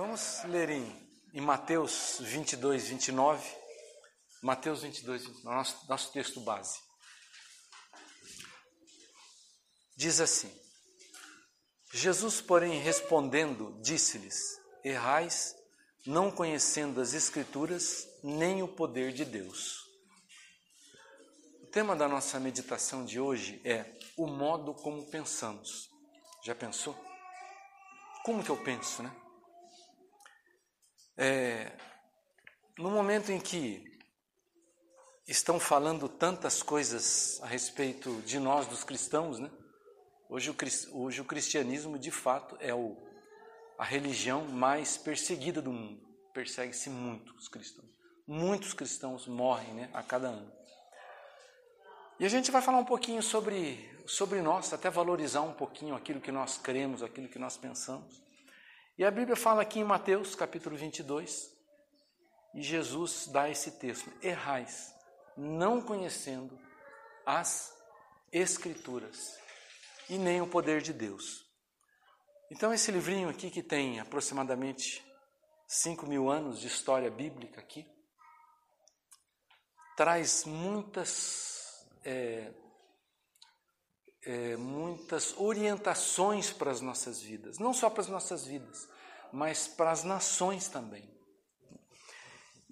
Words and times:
Vamos 0.00 0.42
ler 0.44 0.70
em, 0.70 1.10
em 1.34 1.42
Mateus 1.42 2.16
22, 2.20 2.88
29. 2.88 3.46
Mateus 4.42 4.80
22, 4.80 5.26
29, 5.26 5.44
nosso, 5.44 5.86
nosso 5.90 6.10
texto 6.10 6.40
base. 6.40 6.80
Diz 9.94 10.18
assim: 10.18 10.50
Jesus, 11.92 12.40
porém, 12.40 12.80
respondendo, 12.80 13.78
disse-lhes: 13.82 14.58
Errais, 14.82 15.54
não 16.06 16.30
conhecendo 16.30 16.98
as 17.02 17.12
Escrituras 17.12 18.08
nem 18.24 18.62
o 18.62 18.68
poder 18.68 19.12
de 19.12 19.26
Deus. 19.26 19.84
O 21.62 21.66
tema 21.66 21.94
da 21.94 22.08
nossa 22.08 22.40
meditação 22.40 23.04
de 23.04 23.20
hoje 23.20 23.60
é 23.66 23.98
o 24.16 24.26
modo 24.26 24.72
como 24.72 25.10
pensamos. 25.10 25.90
Já 26.42 26.54
pensou? 26.54 26.98
Como 28.24 28.42
que 28.42 28.48
eu 28.48 28.56
penso, 28.64 29.02
né? 29.02 29.14
É, 31.22 31.70
no 32.78 32.90
momento 32.90 33.30
em 33.30 33.38
que 33.38 33.84
estão 35.28 35.60
falando 35.60 36.08
tantas 36.08 36.62
coisas 36.62 37.38
a 37.42 37.46
respeito 37.46 38.22
de 38.22 38.38
nós, 38.38 38.66
dos 38.66 38.82
cristãos, 38.82 39.38
né? 39.38 39.50
Hoje 40.30 40.50
o, 40.50 40.56
hoje 40.98 41.20
o 41.20 41.24
cristianismo, 41.26 41.98
de 41.98 42.10
fato, 42.10 42.56
é 42.58 42.74
o, 42.74 42.96
a 43.78 43.84
religião 43.84 44.46
mais 44.46 44.96
perseguida 44.96 45.60
do 45.60 45.70
mundo. 45.70 46.00
Persegue-se 46.32 46.88
muito 46.88 47.34
os 47.34 47.48
cristãos. 47.48 47.90
Muitos 48.26 48.72
cristãos 48.72 49.26
morrem 49.26 49.74
né, 49.74 49.90
a 49.92 50.02
cada 50.02 50.28
ano. 50.28 50.50
E 52.18 52.24
a 52.24 52.30
gente 52.30 52.50
vai 52.50 52.62
falar 52.62 52.78
um 52.78 52.84
pouquinho 52.86 53.22
sobre, 53.22 54.02
sobre 54.06 54.40
nós, 54.40 54.72
até 54.72 54.88
valorizar 54.88 55.42
um 55.42 55.52
pouquinho 55.52 55.94
aquilo 55.94 56.18
que 56.18 56.32
nós 56.32 56.56
cremos, 56.56 57.02
aquilo 57.02 57.28
que 57.28 57.38
nós 57.38 57.58
pensamos. 57.58 58.29
E 59.00 59.04
a 59.06 59.10
Bíblia 59.10 59.34
fala 59.34 59.62
aqui 59.62 59.80
em 59.80 59.84
Mateus, 59.84 60.34
capítulo 60.34 60.76
22, 60.76 61.50
e 62.54 62.60
Jesus 62.60 63.28
dá 63.28 63.48
esse 63.48 63.70
texto: 63.78 64.12
Errais, 64.20 64.94
não 65.34 65.80
conhecendo 65.80 66.60
as 67.24 67.74
Escrituras 68.30 69.38
e 70.06 70.18
nem 70.18 70.42
o 70.42 70.46
poder 70.46 70.82
de 70.82 70.92
Deus. 70.92 71.46
Então, 72.50 72.74
esse 72.74 72.90
livrinho 72.90 73.30
aqui, 73.30 73.50
que 73.50 73.62
tem 73.62 73.98
aproximadamente 74.00 75.02
5 75.66 76.06
mil 76.06 76.28
anos 76.28 76.60
de 76.60 76.66
história 76.66 77.10
bíblica 77.10 77.58
aqui, 77.58 77.90
traz 79.96 80.44
muitas, 80.44 81.88
é, 82.04 82.52
é, 84.24 84.56
muitas 84.56 85.34
orientações 85.38 86.52
para 86.52 86.70
as 86.70 86.80
nossas 86.80 87.20
vidas, 87.20 87.58
não 87.58 87.72
só 87.72 87.88
para 87.88 88.02
as 88.02 88.08
nossas 88.08 88.44
vidas, 88.44 88.88
mas 89.32 89.66
para 89.66 89.90
as 89.90 90.04
nações 90.04 90.68
também. 90.68 91.08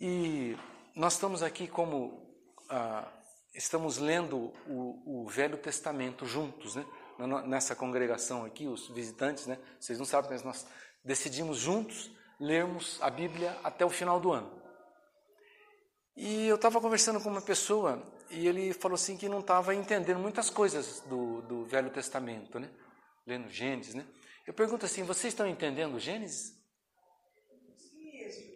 E 0.01 0.57
nós 0.95 1.15
estamos 1.15 1.43
aqui 1.43 1.67
como 1.67 2.29
ah, 2.69 3.11
estamos 3.55 3.99
lendo 3.99 4.53
o, 4.67 5.23
o, 5.25 5.29
Velho 5.29 5.57
Testamento 5.57 6.27
juntos, 6.27 6.77
né? 6.77 6.87
Nessa 7.47 7.75
congregação 7.75 8.45
aqui, 8.45 8.69
os 8.69 8.89
visitantes, 8.89 9.47
né? 9.47 9.59
Vocês 9.81 9.99
não 9.99 10.07
sabem, 10.07 10.31
mas 10.31 10.45
nós 10.45 10.67
decidimos 11.05 11.59
juntos 11.59 12.13
lermos 12.39 12.99
a 13.03 13.11
Bíblia 13.11 13.59
até 13.65 13.85
o 13.85 13.91
final 13.91 14.21
do 14.21 14.33
ano. 14.33 14.58
E 16.21 16.49
eu 16.49 16.57
estava 16.57 16.81
conversando 16.81 17.21
com 17.21 17.29
uma 17.29 17.41
pessoa 17.41 18.03
e 18.29 18.49
ele 18.49 18.73
falou 18.73 18.97
assim 18.97 19.17
que 19.17 19.29
não 19.29 19.39
estava 19.39 19.73
entendendo 19.73 20.19
muitas 20.19 20.51
coisas 20.51 20.99
do, 21.03 21.43
do 21.43 21.65
Velho 21.65 21.91
Testamento, 21.91 22.59
né? 22.59 22.69
Lendo 23.25 23.49
Gênesis, 23.49 23.95
né? 23.95 24.05
Eu 24.45 24.53
pergunto 24.53 24.85
assim: 24.85 25.05
vocês 25.05 25.33
estão 25.33 25.47
entendendo 25.47 25.97
Gênesis? 26.01 26.59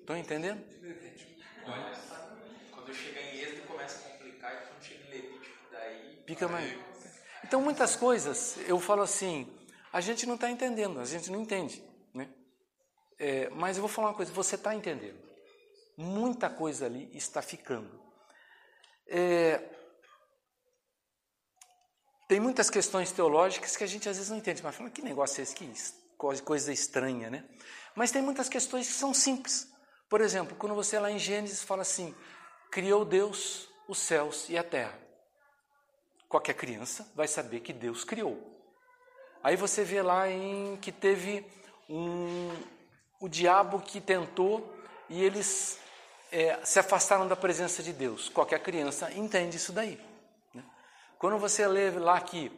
Estão 0.01 0.17
entendendo? 0.17 0.61
Quando 2.73 2.93
chega 2.93 3.21
em 3.21 3.39
Êxodo 3.39 3.69
começa 3.69 4.09
a 4.09 4.11
complicar, 4.11 4.55
e 4.55 4.67
quando 4.67 4.83
chega 4.83 5.05
em 5.05 5.11
Levítico, 5.11 5.57
daí. 5.71 6.23
Fica 6.27 6.49
mais. 6.49 6.77
Então, 7.45 7.63
muitas 7.63 7.95
coisas 7.95 8.59
eu 8.67 8.81
falo 8.81 9.03
assim: 9.03 9.47
a 9.93 10.01
gente 10.01 10.27
não 10.27 10.35
está 10.35 10.51
entendendo, 10.51 10.99
a 10.99 11.05
gente 11.05 11.31
não 11.31 11.41
entende. 11.41 11.81
Né? 12.13 12.29
É, 13.21 13.49
mas 13.51 13.77
eu 13.77 13.83
vou 13.83 13.89
falar 13.89 14.09
uma 14.09 14.17
coisa: 14.17 14.33
você 14.33 14.57
está 14.57 14.75
entendendo. 14.75 15.32
Muita 15.97 16.49
coisa 16.49 16.87
ali 16.87 17.11
está 17.17 17.43
ficando. 17.43 18.01
É, 19.07 19.61
tem 22.29 22.41
muitas 22.41 22.71
questões 22.71 23.13
teológicas 23.13 23.77
que 23.77 23.85
a 23.85 23.87
gente 23.87 24.09
às 24.09 24.17
vezes 24.17 24.31
não 24.31 24.39
entende, 24.39 24.63
mas 24.63 24.75
fala, 24.75 24.89
que 24.89 25.03
negócio 25.03 25.41
é 25.41 25.43
esse? 25.43 25.55
Que 25.55 25.71
coisa 26.43 26.73
estranha, 26.73 27.29
né? 27.29 27.45
Mas 27.95 28.11
tem 28.11 28.23
muitas 28.23 28.49
questões 28.49 28.87
que 28.87 28.95
são 28.95 29.13
simples. 29.13 29.71
Por 30.09 30.21
exemplo, 30.21 30.57
quando 30.57 30.75
você 30.75 30.99
lá 30.99 31.11
em 31.11 31.19
Gênesis 31.19 31.63
fala 31.63 31.83
assim: 31.83 32.15
criou 32.71 33.05
Deus 33.05 33.69
os 33.89 33.99
céus 33.99 34.49
e 34.49 34.57
a 34.57 34.65
terra. 34.65 34.99
Qualquer 36.29 36.55
criança 36.55 37.11
vai 37.15 37.29
saber 37.29 37.61
que 37.61 37.73
Deus 37.73 38.05
criou. 38.05 38.39
Aí 39.43 39.57
você 39.57 39.85
vê 39.85 40.01
lá 40.01 40.29
em 40.29 40.77
que 40.77 40.93
teve 40.93 41.45
um, 41.89 42.51
o 43.21 43.29
diabo 43.29 43.81
que 43.81 44.01
tentou 44.01 44.75
e 45.13 45.23
eles 45.23 45.79
é, 46.33 46.59
se 46.65 46.79
afastaram 46.79 47.29
da 47.29 47.37
presença 47.37 47.83
de 47.83 47.93
Deus. 47.93 48.31
Qualquer 48.31 48.61
criança 48.61 49.13
entende 49.13 49.59
isso 49.59 49.71
daí. 49.71 50.01
Quando 51.19 51.39
você 51.39 51.69
lê 51.69 51.91
lá 51.91 52.19
que 52.21 52.51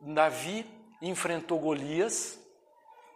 Davi 0.00 0.68
enfrentou 1.00 1.60
Golias, 1.60 2.38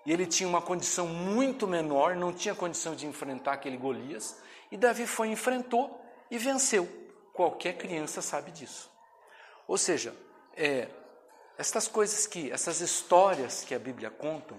e 0.07 0.13
ele 0.13 0.25
tinha 0.25 0.49
uma 0.49 0.63
condição 0.63 1.09
muito 1.09 1.67
menor, 1.67 2.15
não 2.15 2.33
tinha 2.33 2.55
condição 2.55 2.95
de 2.95 3.07
enfrentar 3.07 3.55
aquele 3.55 3.77
Golias, 3.77 4.41
e 4.71 4.77
Davi 4.77 5.05
foi 5.05 5.29
enfrentou 5.29 6.01
e 6.31 6.39
venceu. 6.39 6.89
Qualquer 7.33 7.77
criança 7.77 8.23
sabe 8.23 8.53
disso. 8.53 8.89
Ou 9.67 9.77
seja, 9.77 10.15
é, 10.57 10.89
estas 11.59 11.89
coisas 11.89 12.25
que, 12.25 12.53
essas 12.53 12.81
histórias 12.81 13.65
que 13.65 13.75
a 13.75 13.79
Bíblia 13.81 14.11
conta, 14.11 14.55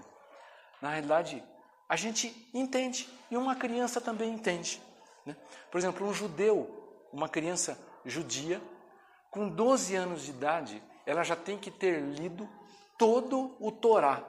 na 0.82 0.90
realidade, 0.90 1.42
a 1.88 1.96
gente 1.96 2.50
entende 2.52 3.08
e 3.30 3.36
uma 3.36 3.56
criança 3.56 4.00
também 4.00 4.30
entende. 4.30 4.82
Né? 5.24 5.36
Por 5.70 5.78
exemplo, 5.78 6.06
um 6.06 6.12
judeu, 6.12 7.08
uma 7.12 7.28
criança 7.28 7.78
judia, 8.04 8.60
com 9.30 9.48
12 9.48 9.94
anos 9.94 10.22
de 10.24 10.30
idade, 10.30 10.82
ela 11.06 11.22
já 11.22 11.34
tem 11.34 11.58
que 11.58 11.70
ter 11.70 12.00
lido 12.00 12.48
todo 12.98 13.56
o 13.58 13.72
Torá. 13.72 14.22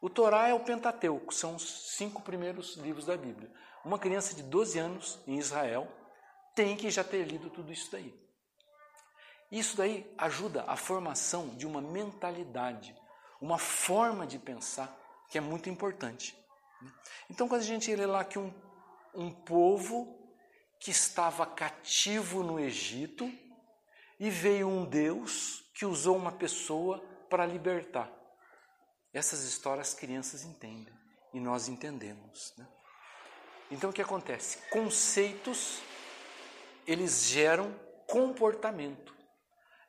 O 0.00 0.08
Torá 0.08 0.48
é 0.48 0.54
o 0.54 0.60
Pentateuco, 0.60 1.32
são 1.32 1.56
os 1.56 1.94
cinco 1.96 2.22
primeiros 2.22 2.76
livros 2.76 3.06
da 3.06 3.16
Bíblia. 3.16 3.50
Uma 3.84 3.98
criança 3.98 4.34
de 4.34 4.42
12 4.42 4.78
anos 4.78 5.18
em 5.26 5.38
Israel 5.38 5.88
tem 6.54 6.76
que 6.76 6.90
já 6.90 7.04
ter 7.04 7.24
lido 7.24 7.50
tudo 7.50 7.72
isso 7.72 7.90
daí. 7.92 8.14
Isso 9.50 9.76
daí 9.76 10.10
ajuda 10.16 10.64
a 10.66 10.76
formação 10.76 11.48
de 11.48 11.66
uma 11.66 11.80
mentalidade, 11.80 12.94
uma 13.40 13.58
forma 13.58 14.26
de 14.26 14.38
pensar 14.38 14.96
que 15.28 15.38
é 15.38 15.40
muito 15.40 15.68
importante. 15.68 16.39
Então, 17.30 17.48
quando 17.48 17.62
a 17.62 17.64
gente 17.64 17.94
lê 17.94 18.06
lá 18.06 18.24
que 18.24 18.38
um, 18.38 18.52
um 19.14 19.30
povo 19.30 20.18
que 20.78 20.90
estava 20.90 21.46
cativo 21.46 22.42
no 22.42 22.58
Egito, 22.58 23.30
e 24.20 24.28
veio 24.28 24.68
um 24.68 24.84
Deus 24.84 25.64
que 25.74 25.86
usou 25.86 26.14
uma 26.14 26.30
pessoa 26.30 27.02
para 27.30 27.46
libertar. 27.46 28.12
Essas 29.14 29.42
histórias 29.44 29.88
as 29.88 29.94
crianças 29.94 30.44
entendem 30.44 30.92
e 31.32 31.40
nós 31.40 31.68
entendemos. 31.68 32.52
Né? 32.58 32.68
Então 33.70 33.88
o 33.88 33.92
que 33.92 34.02
acontece? 34.02 34.58
Conceitos 34.68 35.80
eles 36.86 37.24
geram 37.24 37.74
comportamento. 38.06 39.16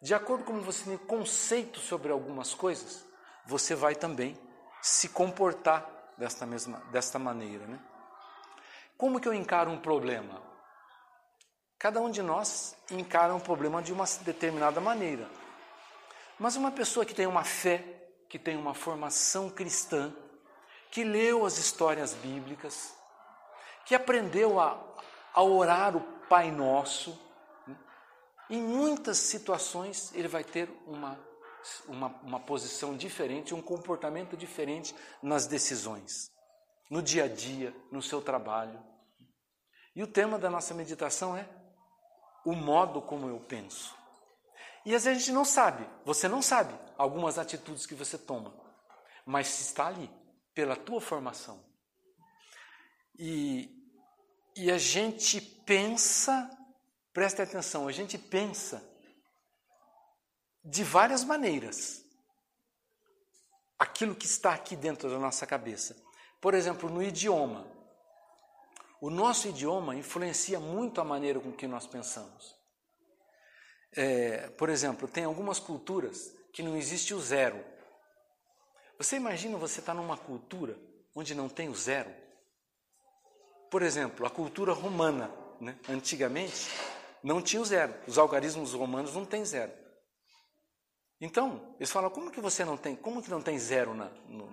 De 0.02 0.14
acordo 0.14 0.46
com 0.46 0.62
você 0.62 0.86
tem 0.86 0.98
conceito 0.98 1.80
sobre 1.80 2.12
algumas 2.12 2.54
coisas, 2.54 3.06
você 3.46 3.76
vai 3.76 3.96
também 3.96 4.40
se 4.82 5.10
comportar 5.10 5.86
desta 6.22 6.46
mesma 6.46 6.78
desta 6.92 7.18
maneira, 7.18 7.66
né? 7.66 7.80
Como 8.96 9.20
que 9.20 9.28
eu 9.28 9.34
encaro 9.34 9.72
um 9.72 9.80
problema? 9.80 10.40
Cada 11.80 12.00
um 12.00 12.12
de 12.12 12.22
nós 12.22 12.78
encara 12.92 13.34
um 13.34 13.40
problema 13.40 13.82
de 13.82 13.92
uma 13.92 14.06
determinada 14.22 14.80
maneira. 14.80 15.28
Mas 16.38 16.56
uma 16.56 16.70
pessoa 16.72 17.04
que 17.04 17.16
tem 17.16 17.26
uma 17.26 17.44
fé, 17.44 17.84
que 18.30 18.38
tem 18.38 18.56
uma 18.56 18.76
formação 18.76 19.50
cristã, 19.50 20.14
que 20.92 21.04
leu 21.04 21.44
as 21.44 21.58
histórias 21.58 22.14
bíblicas, 22.14 22.96
que 23.84 23.96
aprendeu 23.96 24.60
a, 24.60 24.80
a 25.34 25.42
orar 25.42 25.98
o 25.98 26.02
Pai 26.30 26.52
Nosso, 26.52 27.20
né? 27.66 27.76
em 28.48 28.62
muitas 28.62 29.18
situações 29.18 30.14
ele 30.14 30.28
vai 30.28 30.44
ter 30.44 30.70
uma, 30.86 31.18
uma, 31.88 32.08
uma 32.24 32.40
posição 32.40 32.96
diferente, 32.96 33.54
um 33.54 33.62
comportamento 33.62 34.36
diferente 34.36 34.96
nas 35.22 35.46
decisões, 35.46 36.32
no 36.90 37.02
dia 37.02 37.26
a 37.26 37.28
dia, 37.28 37.76
no 37.92 38.02
seu 38.02 38.22
trabalho. 38.22 38.82
E 39.96 40.02
o 40.02 40.08
tema 40.08 40.40
da 40.40 40.50
nossa 40.50 40.74
meditação 40.74 41.36
é 41.36 41.48
o 42.46 42.54
modo 42.54 43.02
como 43.02 43.28
eu 43.28 43.40
penso. 43.40 43.96
E 44.86 44.96
às 44.96 45.04
vezes 45.04 45.18
a 45.18 45.20
gente 45.20 45.32
não 45.34 45.46
sabe, 45.46 45.88
você 46.04 46.28
não 46.28 46.42
sabe 46.42 46.74
algumas 46.98 47.38
atitudes 47.38 47.86
que 47.86 47.94
você 47.94 48.18
toma, 48.18 48.54
mas 49.26 49.60
está 49.60 49.88
ali, 49.88 50.10
pela 50.54 50.76
tua 50.76 51.00
formação. 51.00 51.64
E, 53.18 53.70
e 54.56 54.72
a 54.72 54.78
gente 54.78 55.40
pensa, 55.40 56.50
preste 57.14 57.42
atenção, 57.42 57.88
a 57.88 57.92
gente 57.92 58.18
pensa 58.18 58.91
de 60.64 60.84
várias 60.84 61.24
maneiras 61.24 62.02
aquilo 63.82 64.14
que 64.14 64.28
está 64.28 64.54
aqui 64.54 64.76
dentro 64.76 65.10
da 65.10 65.18
nossa 65.18 65.48
cabeça. 65.48 65.96
Por 66.40 66.54
exemplo, 66.54 66.88
no 66.88 67.02
idioma. 67.02 67.66
O 69.02 69.10
nosso 69.10 69.48
idioma 69.48 69.96
influencia 69.96 70.60
muito 70.60 71.02
a 71.02 71.04
maneira 71.04 71.40
com 71.40 71.52
que 71.52 71.66
nós 71.66 71.88
pensamos. 71.88 72.56
É, 73.94 74.50
por 74.52 74.70
exemplo, 74.70 75.08
tem 75.08 75.24
algumas 75.24 75.60
culturas 75.60 76.32
que 76.54 76.62
não 76.62 76.78
existe 76.78 77.14
o 77.16 77.20
zero. 77.20 77.66
Você 79.00 79.16
imagina 79.16 79.58
você 79.58 79.80
estar 79.80 79.96
tá 79.96 80.00
numa 80.00 80.16
cultura 80.16 80.78
onde 81.16 81.34
não 81.34 81.50
tem 81.50 81.68
o 81.68 81.76
zero? 81.76 82.14
Por 83.72 83.82
exemplo, 83.82 84.28
a 84.28 84.30
cultura 84.30 84.74
romana, 84.74 85.32
né? 85.60 85.76
antigamente, 85.90 86.70
não 87.24 87.42
tinha 87.42 87.62
o 87.62 87.66
zero. 87.66 87.96
Os 88.08 88.20
algarismos 88.20 88.74
romanos 88.74 89.16
não 89.16 89.26
têm 89.26 89.44
zero. 89.44 89.81
Então, 91.22 91.76
eles 91.76 91.92
falam, 91.92 92.10
como 92.10 92.32
que 92.32 92.42
você 92.42 92.66
não 92.66 92.76
tem, 92.76 92.96
como 92.96 93.22
que 93.22 93.30
não 93.30 93.44
tem 93.44 93.58
zero 93.60 93.94
na, 93.94 94.10
no, 94.28 94.50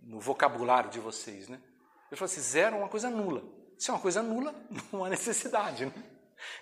no 0.00 0.18
vocabulário 0.18 0.90
de 0.90 0.98
vocês, 0.98 1.48
né? 1.48 1.62
Eu 2.10 2.16
falo 2.16 2.28
assim, 2.28 2.40
zero 2.40 2.74
é 2.74 2.78
uma 2.80 2.88
coisa 2.88 3.08
nula. 3.08 3.40
Se 3.78 3.88
é 3.88 3.94
uma 3.94 4.00
coisa 4.00 4.20
nula, 4.20 4.52
não 4.92 5.04
há 5.04 5.08
necessidade, 5.08 5.86
né? 5.86 5.92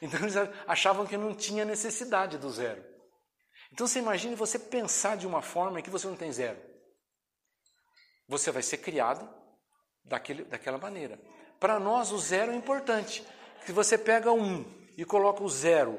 Então 0.02 0.20
eles 0.20 0.34
achavam 0.66 1.06
que 1.06 1.16
não 1.16 1.34
tinha 1.34 1.64
necessidade 1.64 2.36
do 2.36 2.50
zero. 2.50 2.84
Então 3.72 3.86
você 3.86 3.98
imagine 4.00 4.34
você 4.34 4.58
pensar 4.58 5.16
de 5.16 5.26
uma 5.26 5.40
forma 5.40 5.80
em 5.80 5.82
que 5.82 5.90
você 5.90 6.06
não 6.06 6.16
tem 6.16 6.30
zero. 6.30 6.58
Você 8.28 8.50
vai 8.50 8.62
ser 8.62 8.78
criado 8.78 9.26
daquele, 10.04 10.44
daquela 10.44 10.76
maneira. 10.76 11.18
Para 11.58 11.78
nós, 11.78 12.12
o 12.12 12.18
zero 12.18 12.52
é 12.52 12.56
importante. 12.56 13.24
Se 13.64 13.72
você 13.72 13.96
pega 13.96 14.32
um 14.32 14.64
e 14.96 15.04
coloca 15.04 15.42
o 15.42 15.48
zero 15.48 15.98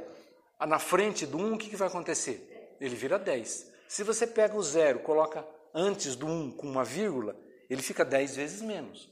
na 0.59 0.77
frente 0.77 1.25
do 1.25 1.37
um, 1.37 1.55
o 1.55 1.57
que, 1.57 1.69
que 1.69 1.75
vai 1.75 1.87
acontecer? 1.87 2.58
Ele 2.79 2.95
vira 2.95 3.19
10. 3.19 3.71
Se 3.87 4.03
você 4.03 4.27
pega 4.27 4.55
o 4.55 4.63
zero, 4.63 4.99
coloca 4.99 5.45
antes 5.73 6.15
do 6.15 6.25
1 6.25 6.51
com 6.51 6.67
uma 6.67 6.83
vírgula, 6.83 7.35
ele 7.69 7.81
fica 7.81 8.05
10 8.05 8.35
vezes 8.35 8.61
menos. 8.61 9.09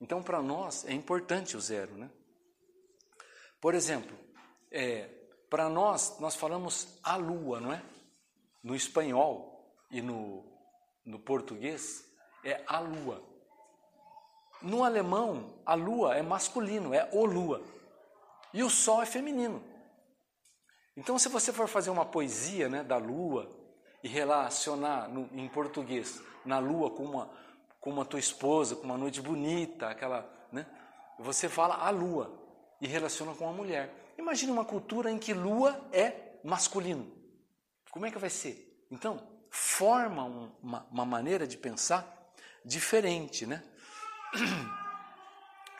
Então, 0.00 0.22
para 0.22 0.42
nós, 0.42 0.84
é 0.86 0.92
importante 0.92 1.56
o 1.56 1.60
zero. 1.60 1.94
Né? 1.96 2.10
Por 3.60 3.74
exemplo, 3.74 4.16
é, 4.70 5.08
para 5.48 5.68
nós, 5.68 6.18
nós 6.20 6.34
falamos 6.34 6.98
a 7.02 7.16
lua, 7.16 7.60
não 7.60 7.72
é? 7.72 7.82
No 8.62 8.74
espanhol 8.74 9.74
e 9.90 10.02
no, 10.02 10.44
no 11.04 11.18
português, 11.18 12.04
é 12.44 12.62
a 12.66 12.78
lua. 12.80 13.22
No 14.60 14.84
alemão, 14.84 15.54
a 15.64 15.74
lua 15.74 16.14
é 16.14 16.22
masculino, 16.22 16.94
é 16.94 17.08
o 17.12 17.24
lua. 17.24 17.62
E 18.52 18.62
o 18.62 18.70
sol 18.70 19.02
é 19.02 19.06
feminino. 19.06 19.62
Então, 20.96 21.18
se 21.18 21.28
você 21.28 21.52
for 21.52 21.68
fazer 21.68 21.90
uma 21.90 22.06
poesia 22.06 22.68
né, 22.68 22.82
da 22.82 22.96
lua 22.96 23.50
e 24.02 24.08
relacionar 24.08 25.08
no, 25.08 25.28
em 25.32 25.48
português 25.48 26.22
na 26.44 26.58
lua 26.58 26.90
com 26.90 27.04
uma, 27.04 27.30
com 27.80 27.90
uma 27.90 28.04
tua 28.04 28.20
esposa, 28.20 28.76
com 28.76 28.84
uma 28.84 28.98
noite 28.98 29.20
bonita, 29.20 29.88
aquela, 29.88 30.30
né, 30.52 30.66
você 31.18 31.48
fala 31.48 31.76
a 31.76 31.90
lua 31.90 32.32
e 32.80 32.86
relaciona 32.86 33.34
com 33.34 33.48
a 33.48 33.52
mulher. 33.52 33.92
Imagine 34.16 34.52
uma 34.52 34.64
cultura 34.64 35.10
em 35.10 35.18
que 35.18 35.34
lua 35.34 35.88
é 35.92 36.38
masculino. 36.44 37.10
Como 37.90 38.06
é 38.06 38.10
que 38.10 38.18
vai 38.18 38.30
ser? 38.30 38.86
Então, 38.90 39.20
forma 39.50 40.24
um, 40.24 40.50
uma, 40.62 40.86
uma 40.90 41.04
maneira 41.04 41.46
de 41.46 41.56
pensar 41.56 42.06
diferente, 42.64 43.46
né? 43.46 43.62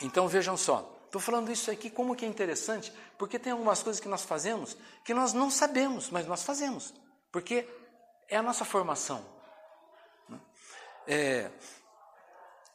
Então 0.03 0.27
vejam 0.27 0.57
só, 0.57 0.94
Estou 1.15 1.23
falando 1.23 1.53
isso 1.53 1.71
aqui 1.71 1.91
como 1.91 2.17
que 2.17 2.25
é 2.25 2.29
interessante, 2.29 2.93
porque 3.17 3.39
tem 3.39 3.53
algumas 3.53 3.81
coisas 3.81 4.01
que 4.01 4.09
nós 4.09 4.25
fazemos 4.25 4.77
que 5.05 5.15
nós 5.15 5.33
não 5.33 5.49
sabemos, 5.49 6.11
mas 6.11 6.27
nós 6.27 6.43
fazemos, 6.43 6.93
porque 7.31 7.69
é 8.29 8.37
a 8.37 8.43
nossa 8.43 8.65
formação. 8.65 9.25
Né? 10.29 10.41
É, 11.07 11.51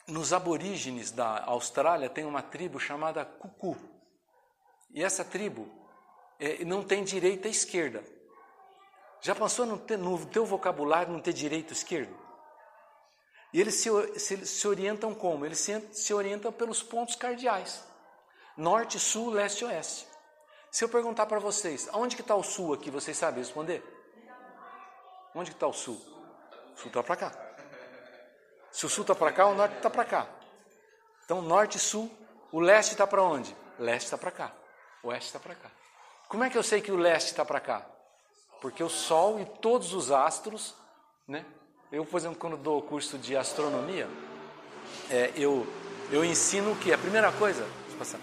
nos 0.07 0.31
aborígenes 0.31 1.11
da 1.11 1.43
Austrália 1.43 2.09
tem 2.09 2.23
uma 2.23 2.41
tribo 2.41 2.79
chamada 2.79 3.25
Cucu. 3.25 3.75
E 4.91 5.03
essa 5.03 5.25
tribo 5.25 5.67
é, 6.39 6.63
não 6.63 6.81
tem 6.81 7.03
direita 7.03 7.49
e 7.49 7.51
esquerda. 7.51 8.01
Já 9.19 9.35
pensou 9.35 9.65
no, 9.65 9.77
ter, 9.77 9.97
no 9.97 10.25
teu 10.27 10.45
vocabulário 10.45 11.11
não 11.11 11.19
ter 11.19 11.33
direito 11.33 11.71
e 11.71 11.73
esquerdo? 11.73 12.17
E 13.51 13.59
eles 13.59 13.75
se, 13.75 13.89
se, 14.17 14.45
se 14.45 14.65
orientam 14.65 15.13
como? 15.13 15.45
Eles 15.45 15.59
se, 15.59 15.77
se 15.91 16.13
orientam 16.13 16.53
pelos 16.53 16.81
pontos 16.81 17.17
cardeais 17.17 17.88
norte, 18.59 18.99
sul, 18.99 19.31
leste 19.31 19.63
e 19.63 19.65
oeste. 19.65 20.07
Se 20.69 20.83
eu 20.83 20.89
perguntar 20.89 21.25
para 21.25 21.39
vocês, 21.39 21.89
aonde 21.91 22.15
que 22.15 22.21
está 22.21 22.35
o 22.35 22.43
sul 22.43 22.73
aqui, 22.73 22.91
vocês 22.91 23.17
sabem 23.17 23.41
responder? 23.41 23.81
Onde 25.33 25.49
que 25.49 25.55
está 25.55 25.67
o 25.67 25.73
sul? 25.73 25.95
O 26.75 26.77
sul 26.77 26.87
está 26.87 27.01
para 27.01 27.15
cá. 27.15 27.31
Se 28.71 28.85
o 28.85 28.89
sul 28.89 29.01
está 29.01 29.15
para 29.15 29.31
cá, 29.31 29.47
o 29.47 29.55
norte 29.55 29.77
está 29.77 29.89
para 29.89 30.05
cá. 30.05 30.27
Então, 31.25 31.41
norte 31.41 31.77
e 31.77 31.79
sul, 31.79 32.11
o 32.51 32.59
leste 32.59 32.91
está 32.91 33.07
para 33.07 33.23
onde? 33.23 33.55
Leste 33.79 34.05
está 34.05 34.17
para 34.17 34.31
cá, 34.31 34.51
o 35.01 35.07
oeste 35.07 35.27
está 35.27 35.39
para 35.39 35.55
cá. 35.55 35.71
Como 36.27 36.43
é 36.43 36.49
que 36.49 36.57
eu 36.57 36.63
sei 36.63 36.81
que 36.81 36.91
o 36.91 36.97
leste 36.97 37.27
está 37.27 37.45
para 37.45 37.59
cá? 37.59 37.85
Porque 38.61 38.83
o 38.83 38.89
Sol 38.89 39.39
e 39.39 39.45
todos 39.45 39.93
os 39.93 40.11
astros, 40.11 40.75
né? 41.27 41.45
Eu, 41.91 42.05
por 42.05 42.17
exemplo, 42.17 42.37
quando 42.37 42.57
dou 42.57 42.79
o 42.79 42.81
curso 42.81 43.17
de 43.17 43.35
astronomia, 43.35 44.07
é, 45.09 45.31
eu, 45.35 45.65
eu 46.11 46.23
ensino 46.23 46.75
que 46.75 46.93
a 46.93 46.97
primeira 46.97 47.31
coisa, 47.31 47.63
deixa 47.63 47.93
eu 47.93 47.97
passar, 47.97 48.19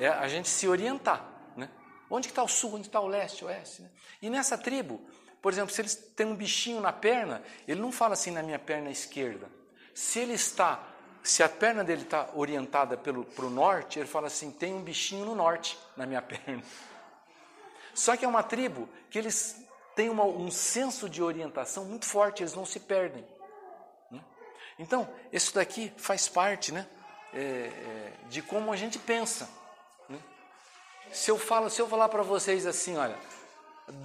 é 0.00 0.08
a 0.08 0.28
gente 0.28 0.48
se 0.48 0.66
orientar. 0.68 1.24
Né? 1.56 1.68
Onde 2.10 2.28
está 2.28 2.42
o 2.42 2.48
sul, 2.48 2.74
onde 2.74 2.86
está 2.86 3.00
o 3.00 3.06
leste, 3.06 3.44
o 3.44 3.48
oeste? 3.48 3.82
Né? 3.82 3.90
E 4.22 4.30
nessa 4.30 4.56
tribo, 4.56 5.00
por 5.42 5.52
exemplo, 5.52 5.74
se 5.74 5.80
eles 5.82 5.94
têm 5.94 6.26
um 6.26 6.34
bichinho 6.34 6.80
na 6.80 6.92
perna, 6.92 7.42
ele 7.68 7.80
não 7.80 7.92
fala 7.92 8.14
assim 8.14 8.30
na 8.30 8.42
minha 8.42 8.58
perna 8.58 8.90
esquerda. 8.90 9.46
Se 9.94 10.18
ele 10.18 10.32
está, 10.32 10.82
se 11.22 11.42
a 11.42 11.48
perna 11.48 11.84
dele 11.84 12.02
está 12.02 12.30
orientada 12.34 12.96
para 12.96 13.44
o 13.44 13.50
norte, 13.50 13.98
ele 13.98 14.08
fala 14.08 14.28
assim: 14.28 14.50
tem 14.50 14.72
um 14.72 14.82
bichinho 14.82 15.24
no 15.24 15.34
norte 15.34 15.78
na 15.96 16.06
minha 16.06 16.20
perna. 16.22 16.62
Só 17.94 18.16
que 18.16 18.24
é 18.24 18.28
uma 18.28 18.42
tribo 18.42 18.88
que 19.10 19.18
eles 19.18 19.62
têm 19.94 20.08
uma, 20.08 20.24
um 20.24 20.50
senso 20.50 21.08
de 21.08 21.22
orientação 21.22 21.84
muito 21.84 22.06
forte, 22.06 22.42
eles 22.42 22.54
não 22.54 22.66
se 22.66 22.80
perdem. 22.80 23.24
Né? 24.10 24.20
Então, 24.78 25.08
isso 25.32 25.54
daqui 25.54 25.92
faz 25.96 26.28
parte 26.28 26.72
né, 26.72 26.86
é, 27.32 27.38
é, 27.38 28.12
de 28.28 28.42
como 28.42 28.72
a 28.72 28.76
gente 28.76 28.98
pensa. 28.98 29.48
Se 31.12 31.30
eu 31.30 31.38
falo, 31.38 31.70
se 31.70 31.80
eu 31.80 31.88
falar 31.88 32.08
para 32.08 32.22
vocês 32.22 32.66
assim, 32.66 32.96
olha, 32.96 33.16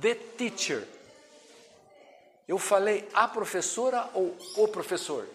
the 0.02 0.16
teacher, 0.16 0.88
eu 2.48 2.58
falei 2.58 3.08
a 3.14 3.28
professora 3.28 4.10
ou 4.14 4.36
o 4.58 4.68
professor? 4.68 5.28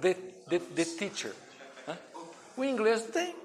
The, 0.00 0.14
the, 0.48 0.58
the 0.58 0.84
teacher. 0.84 1.34
O 2.56 2.64
inglês 2.64 3.02
não 3.02 3.10
tem. 3.12 3.36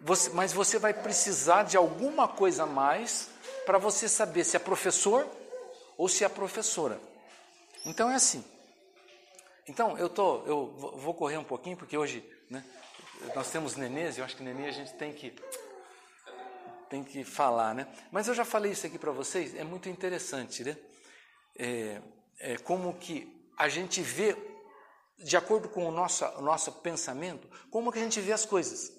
Você, 0.00 0.30
mas 0.30 0.52
você 0.52 0.78
vai 0.78 0.92
precisar 0.92 1.62
de 1.62 1.76
alguma 1.76 2.28
coisa 2.28 2.64
a 2.64 2.66
mais 2.66 3.30
para 3.64 3.78
você 3.78 4.08
saber 4.08 4.44
se 4.44 4.56
é 4.56 4.58
professor 4.58 5.26
ou 5.96 6.08
se 6.08 6.24
é 6.24 6.28
professora. 6.28 7.00
Então 7.84 8.10
é 8.10 8.16
assim. 8.16 8.44
Então 9.68 9.96
eu 9.98 10.08
tô, 10.08 10.42
eu 10.46 10.66
vou 10.96 11.14
correr 11.14 11.38
um 11.38 11.44
pouquinho 11.44 11.76
porque 11.76 11.96
hoje, 11.96 12.28
né, 12.50 12.64
nós 13.34 13.50
temos 13.50 13.76
nenês. 13.76 14.18
Eu 14.18 14.24
acho 14.24 14.36
que 14.36 14.42
nenê 14.42 14.68
a 14.68 14.72
gente 14.72 14.92
tem 14.94 15.12
que 15.12 15.34
tem 16.88 17.04
que 17.04 17.24
falar, 17.24 17.74
né? 17.74 17.86
Mas 18.10 18.28
eu 18.28 18.34
já 18.34 18.44
falei 18.44 18.72
isso 18.72 18.86
aqui 18.86 18.98
para 18.98 19.12
vocês, 19.12 19.54
é 19.54 19.64
muito 19.64 19.88
interessante, 19.88 20.64
né? 20.64 20.76
É, 21.58 22.02
é 22.38 22.58
como 22.58 22.94
que 22.94 23.50
a 23.56 23.68
gente 23.68 24.02
vê, 24.02 24.36
de 25.18 25.36
acordo 25.36 25.68
com 25.68 25.86
o 25.86 25.90
nosso, 25.90 26.24
nosso 26.42 26.72
pensamento, 26.72 27.48
como 27.70 27.90
que 27.90 27.98
a 27.98 28.02
gente 28.02 28.20
vê 28.20 28.32
as 28.32 28.44
coisas. 28.44 28.92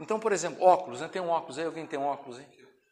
Então, 0.00 0.18
por 0.18 0.32
exemplo, 0.32 0.64
óculos, 0.64 1.00
né? 1.00 1.08
Tem 1.08 1.20
um 1.20 1.28
óculos 1.28 1.58
aí? 1.58 1.66
Alguém 1.66 1.86
tem 1.86 1.98
um 1.98 2.06
óculos 2.06 2.38
aí? 2.38 2.46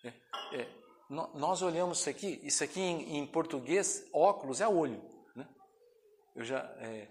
É, 0.04 0.60
é, 0.60 0.68
nós 1.08 1.62
olhamos 1.62 2.00
isso 2.00 2.10
aqui, 2.10 2.40
isso 2.42 2.62
aqui 2.62 2.80
em, 2.80 3.18
em 3.18 3.26
português, 3.26 4.06
óculos 4.12 4.60
é 4.60 4.68
olho, 4.68 5.02
né? 5.34 5.48
Eu 6.36 6.44
já, 6.44 6.58
é, 6.80 7.08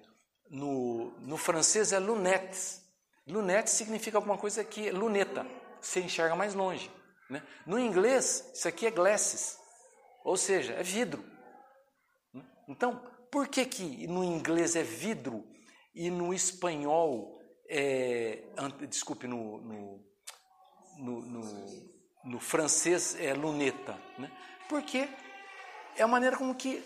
no, 0.50 1.12
no 1.20 1.36
francês 1.36 1.92
é 1.92 2.00
lunettes. 2.00 2.86
Lunettes 3.28 3.74
significa 3.74 4.18
alguma 4.18 4.38
coisa 4.38 4.64
que 4.64 4.90
luneta 4.92 5.46
você 5.82 6.02
enxerga 6.02 6.36
mais 6.36 6.54
longe. 6.54 6.92
Né? 7.30 7.44
No 7.66 7.80
inglês, 7.80 8.50
isso 8.54 8.68
aqui 8.68 8.88
é 8.88 8.92
glasses, 8.92 9.58
ou 10.24 10.38
seja, 10.38 10.74
é 10.74 10.84
vidro. 10.84 11.24
Né? 12.34 12.44
Então, 12.68 12.96
por 13.32 13.48
que, 13.48 13.66
que 13.66 14.08
no 14.08 14.24
inglês 14.24 14.76
é 14.76 14.84
vidro 14.84 15.46
e 15.94 16.10
no 16.10 16.34
espanhol 16.34 17.38
é. 17.70 18.44
Desculpe, 18.88 19.28
no, 19.28 19.60
no, 19.60 20.06
no, 20.98 21.22
no, 21.22 21.92
no 22.24 22.40
francês 22.40 23.16
é 23.20 23.34
luneta? 23.34 24.00
Né? 24.18 24.32
Porque 24.70 25.10
é 25.98 26.04
a 26.04 26.08
maneira 26.08 26.38
como 26.38 26.56
que 26.56 26.84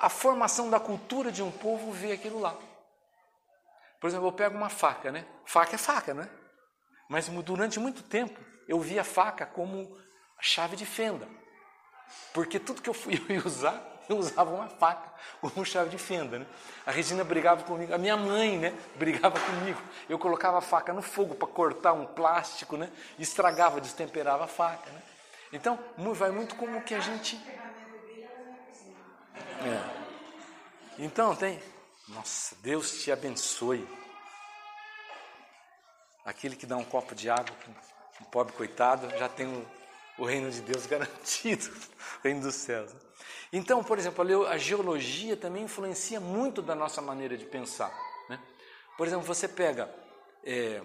a 0.00 0.08
formação 0.08 0.70
da 0.70 0.80
cultura 0.80 1.30
de 1.30 1.42
um 1.42 1.50
povo 1.50 1.92
vê 1.92 2.12
aquilo 2.12 2.40
lá. 2.40 2.56
Por 4.00 4.08
exemplo, 4.08 4.28
eu 4.28 4.32
pego 4.32 4.56
uma 4.56 4.68
faca, 4.68 5.10
né? 5.10 5.26
Faca 5.46 5.76
é 5.76 5.78
faca, 5.78 6.12
né? 6.12 6.28
Mas 7.08 7.28
durante 7.28 7.78
muito 7.78 8.02
tempo 8.02 8.38
eu 8.66 8.80
via 8.80 9.02
a 9.02 9.04
faca 9.04 9.46
como 9.46 9.98
chave 10.40 10.76
de 10.76 10.86
fenda. 10.86 11.28
Porque 12.32 12.58
tudo 12.58 12.82
que 12.82 12.90
eu 12.90 12.94
fui 12.94 13.20
usar, 13.44 13.82
eu 14.08 14.16
usava 14.16 14.50
uma 14.50 14.68
faca 14.68 15.12
como 15.40 15.64
chave 15.64 15.90
de 15.90 15.98
fenda. 15.98 16.38
Né? 16.38 16.46
A 16.86 16.90
Regina 16.90 17.24
brigava 17.24 17.64
comigo, 17.64 17.94
a 17.94 17.98
minha 17.98 18.16
mãe 18.16 18.58
né, 18.58 18.74
brigava 18.96 19.38
comigo. 19.38 19.80
Eu 20.08 20.18
colocava 20.18 20.58
a 20.58 20.62
faca 20.62 20.92
no 20.92 21.02
fogo 21.02 21.34
para 21.34 21.48
cortar 21.48 21.92
um 21.92 22.06
plástico, 22.06 22.76
né? 22.76 22.90
estragava, 23.18 23.80
destemperava 23.80 24.44
a 24.44 24.48
faca. 24.48 24.90
Né? 24.90 25.02
Então, 25.52 25.78
vai 26.14 26.30
muito 26.30 26.56
como 26.56 26.82
que 26.82 26.94
a 26.94 27.00
gente. 27.00 27.40
É. 29.64 30.04
Então, 30.98 31.34
tem. 31.34 31.60
Nossa, 32.08 32.56
Deus 32.60 33.02
te 33.02 33.10
abençoe. 33.10 33.86
Aquele 36.24 36.56
que 36.56 36.66
dá 36.66 36.76
um 36.76 36.84
copo 36.84 37.14
de 37.14 37.28
água 37.28 37.54
um 38.20 38.24
pobre 38.24 38.52
coitado 38.52 39.08
já 39.18 39.28
tem 39.28 39.46
o, 39.46 39.66
o 40.18 40.24
reino 40.24 40.50
de 40.50 40.60
Deus 40.60 40.86
garantido, 40.88 41.64
o 42.20 42.22
reino 42.22 42.42
dos 42.42 42.54
céus. 42.54 42.94
Então, 43.52 43.84
por 43.84 43.98
exemplo, 43.98 44.46
a 44.46 44.58
geologia 44.58 45.36
também 45.36 45.64
influencia 45.64 46.20
muito 46.20 46.60
da 46.62 46.74
nossa 46.74 47.00
maneira 47.00 47.36
de 47.36 47.44
pensar. 47.44 47.92
Né? 48.28 48.40
Por 48.96 49.06
exemplo, 49.06 49.24
você 49.24 49.46
pega 49.46 49.92
é, 50.42 50.82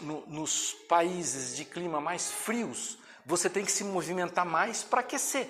no, 0.00 0.26
nos 0.26 0.72
países 0.72 1.56
de 1.56 1.64
clima 1.64 2.00
mais 2.00 2.30
frios, 2.30 2.98
você 3.24 3.48
tem 3.48 3.64
que 3.64 3.72
se 3.72 3.84
movimentar 3.84 4.46
mais 4.46 4.82
para 4.82 5.00
aquecer. 5.00 5.48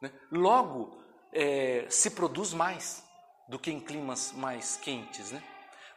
Né? 0.00 0.10
Logo, 0.30 0.98
é, 1.32 1.86
se 1.88 2.10
produz 2.10 2.52
mais 2.52 3.04
do 3.48 3.58
que 3.58 3.70
em 3.70 3.80
climas 3.80 4.32
mais 4.32 4.76
quentes. 4.76 5.30
Né? 5.30 5.42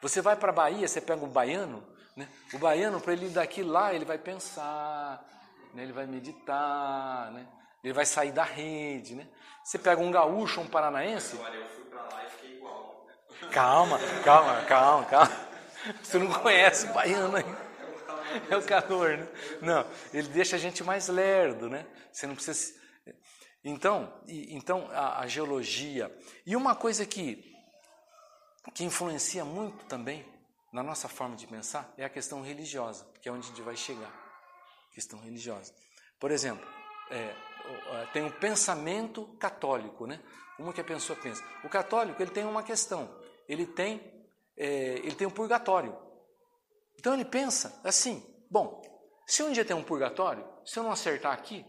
Você 0.02 0.22
vai 0.22 0.36
para 0.36 0.52
a 0.52 0.56
Bahia, 0.56 0.88
você 0.88 1.02
pega 1.02 1.26
um 1.26 1.30
baiano, 1.30 1.84
né? 2.20 2.28
o 2.54 2.58
baiano, 2.58 3.00
para 3.00 3.14
ele 3.14 3.28
ir 3.28 3.30
daqui 3.30 3.64
lá, 3.64 3.94
ele 3.94 4.04
vai 4.04 4.18
pensar, 4.18 5.26
né? 5.74 5.84
ele 5.84 5.94
vai 5.94 6.06
meditar, 6.06 7.32
né? 7.32 7.48
ele 7.82 7.94
vai 7.94 8.06
sair 8.06 8.34
da 8.34 8.44
rede. 8.44 9.16
Né? 9.16 9.26
Você 9.64 9.80
pega 9.80 10.02
um 10.02 10.12
gaúcho, 10.12 10.60
um 10.60 10.68
paranaense. 10.68 11.38
Olha, 11.38 11.56
eu 11.56 11.70
fui 11.70 11.86
para 11.86 12.02
lá 12.02 12.26
e 12.26 12.30
fiquei 12.30 12.58
igual. 12.58 13.08
Calma, 13.52 13.98
calma, 14.24 14.62
calma, 14.66 15.06
calma. 15.06 15.50
Você 16.04 16.20
não 16.20 16.32
conhece 16.34 16.88
o 16.88 16.94
baiano 16.94 17.38
ainda. 17.38 17.70
É 18.50 18.58
o 18.58 18.62
calor, 18.62 19.18
né? 19.18 19.28
Não, 19.62 19.86
ele 20.14 20.28
deixa 20.28 20.58
a 20.58 20.60
gente 20.60 20.84
mais 20.84 21.08
lerdo, 21.08 21.70
né? 21.70 21.88
Você 22.12 22.28
não 22.28 22.36
precisa. 22.36 22.78
Então, 23.64 24.14
então 24.28 24.88
a, 24.92 25.22
a 25.22 25.28
geologia. 25.28 26.16
E 26.46 26.56
uma 26.56 26.76
coisa 26.76 27.06
que, 27.06 27.44
que 28.76 28.84
influencia 28.84 29.44
muito 29.44 29.86
também 29.86 30.24
na 30.72 30.84
nossa 30.84 31.08
forma 31.08 31.36
de 31.36 31.48
pensar 31.48 31.92
é 31.98 32.06
a 32.06 32.10
questão 32.10 32.42
religiosa, 32.42 33.06
que 33.22 33.28
é 33.28 33.32
onde 33.32 33.46
a 33.46 33.50
gente 33.50 33.62
vai 33.62 33.76
chegar. 33.76 34.12
Questão 34.94 35.20
religiosa. 35.20 35.74
Por 36.20 36.32
exemplo, 36.32 36.68
é, 37.10 37.36
tem 38.14 38.24
um 38.24 38.32
pensamento 38.32 39.26
católico, 39.38 40.06
né? 40.06 40.22
Como 40.58 40.74
que 40.74 40.82
a 40.82 40.84
pessoa 40.84 41.18
pensa? 41.18 41.44
O 41.64 41.70
católico 41.70 42.22
ele 42.22 42.32
tem 42.32 42.46
uma 42.46 42.64
questão. 42.64 43.10
Ele 43.48 43.66
tem 43.66 44.20
é, 44.58 45.00
ele 45.00 45.16
tem 45.16 45.26
um 45.26 45.32
purgatório. 45.32 45.98
Então 46.98 47.14
ele 47.14 47.24
pensa 47.24 47.80
assim: 47.84 48.22
bom, 48.52 48.82
se 49.26 49.42
um 49.42 49.52
dia 49.52 49.64
tem 49.64 49.76
um 49.76 49.84
purgatório, 49.84 50.46
se 50.66 50.78
eu 50.78 50.84
não 50.84 50.92
acertar 50.92 51.34
aqui, 51.34 51.66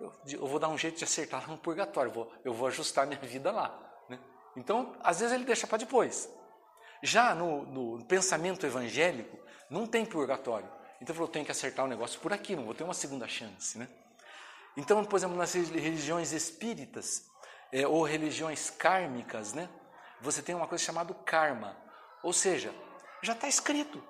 eu, 0.00 0.12
eu 0.26 0.46
vou 0.46 0.60
dar 0.60 0.68
um 0.68 0.78
jeito 0.78 0.98
de 0.98 1.04
acertar 1.04 1.50
no 1.50 1.58
purgatório, 1.58 2.10
eu 2.10 2.14
vou, 2.14 2.32
eu 2.44 2.54
vou 2.54 2.68
ajustar 2.68 3.06
minha 3.06 3.18
vida 3.20 3.50
lá. 3.50 3.76
Né? 4.08 4.18
Então, 4.56 4.96
às 5.02 5.18
vezes 5.20 5.34
ele 5.34 5.44
deixa 5.44 5.66
para 5.66 5.78
depois. 5.78 6.30
Já 7.02 7.34
no, 7.34 7.64
no, 7.66 8.04
pensamento 8.04 8.66
evangélico, 8.66 9.38
não 9.68 9.86
tem 9.86 10.04
purgatório. 10.04 10.68
Então, 11.00 11.16
eu 11.16 11.28
tenho 11.28 11.44
que 11.44 11.50
acertar 11.50 11.84
o 11.84 11.88
negócio 11.88 12.20
por 12.20 12.32
aqui, 12.32 12.54
não 12.54 12.64
vou 12.64 12.74
ter 12.74 12.84
uma 12.84 12.94
segunda 12.94 13.26
chance. 13.26 13.78
Né? 13.78 13.88
Então, 14.76 15.04
por 15.04 15.16
exemplo, 15.16 15.36
nas 15.36 15.54
religiões 15.54 16.32
espíritas 16.32 17.26
é, 17.72 17.86
ou 17.86 18.02
religiões 18.02 18.70
kármicas, 18.70 19.52
né, 19.52 19.68
você 20.20 20.42
tem 20.42 20.54
uma 20.54 20.66
coisa 20.66 20.84
chamada 20.84 21.14
karma. 21.14 21.76
Ou 22.22 22.32
seja, 22.32 22.74
já 23.22 23.32
está 23.32 23.48
escrito. 23.48 24.02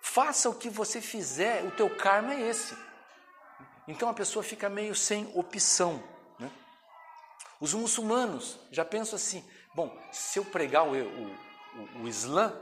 Faça 0.00 0.48
o 0.48 0.54
que 0.54 0.68
você 0.68 1.00
fizer, 1.00 1.64
o 1.64 1.70
teu 1.70 1.94
karma 1.96 2.34
é 2.34 2.48
esse. 2.48 2.76
Então 3.86 4.08
a 4.08 4.14
pessoa 4.14 4.42
fica 4.42 4.68
meio 4.68 4.94
sem 4.94 5.30
opção. 5.34 6.02
Né? 6.38 6.50
Os 7.58 7.72
muçulmanos 7.72 8.58
já 8.70 8.84
pensam 8.84 9.16
assim: 9.16 9.44
bom, 9.74 9.96
se 10.12 10.38
eu 10.38 10.44
pregar 10.44 10.86
o, 10.86 10.92
o, 10.92 11.38
o, 11.78 12.02
o 12.02 12.08
Islã, 12.08 12.52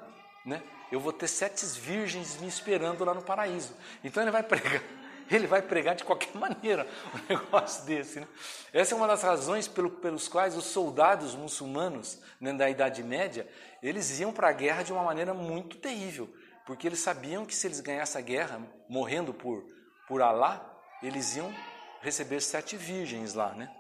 né, 0.45 0.63
eu 0.91 1.01
vou 1.01 1.13
ter 1.13 1.29
sete 1.29 1.65
virgens 1.79 2.41
me 2.41 2.47
esperando 2.47 3.05
lá 3.05 3.15
no 3.15 3.23
paraíso. 3.23 3.75
Então 4.05 4.23
ele 4.23 4.31
vai 4.31 4.43
pregar, 4.43 4.83
ele 5.31 5.47
vai 5.47 5.63
pregar 5.63 5.95
de 5.95 6.05
qualquer 6.05 6.35
maneira 6.39 6.87
um 7.15 7.35
negócio 7.35 7.85
desse. 7.85 8.21
Né? 8.21 8.29
Essa 8.73 8.95
é 8.95 8.97
uma 8.97 9.07
das 9.07 9.23
razões 9.23 9.67
pelo, 9.67 9.91
pelos 9.91 10.29
quais 10.29 10.57
os 10.57 10.65
soldados 10.65 11.35
muçulmanos 11.35 12.21
né, 12.41 12.53
da 12.53 12.69
Idade 12.71 13.03
Média 13.03 13.49
eles 13.83 14.19
iam 14.21 14.33
para 14.33 14.49
a 14.49 14.53
guerra 14.53 14.83
de 14.83 14.93
uma 14.93 15.03
maneira 15.03 15.33
muito 15.35 15.77
terrível, 15.77 16.33
porque 16.65 16.87
eles 16.87 16.99
sabiam 16.99 17.45
que 17.45 17.55
se 17.55 17.67
eles 17.67 17.81
ganhassem 17.81 18.21
a 18.21 18.25
guerra 18.25 18.61
morrendo 18.89 19.33
por 19.33 19.65
por 20.07 20.23
Alá, 20.23 20.65
eles 21.03 21.37
iam 21.37 21.53
receber 22.01 22.41
sete 22.41 22.77
virgens 22.77 23.35
lá, 23.35 23.53
né? 23.53 23.75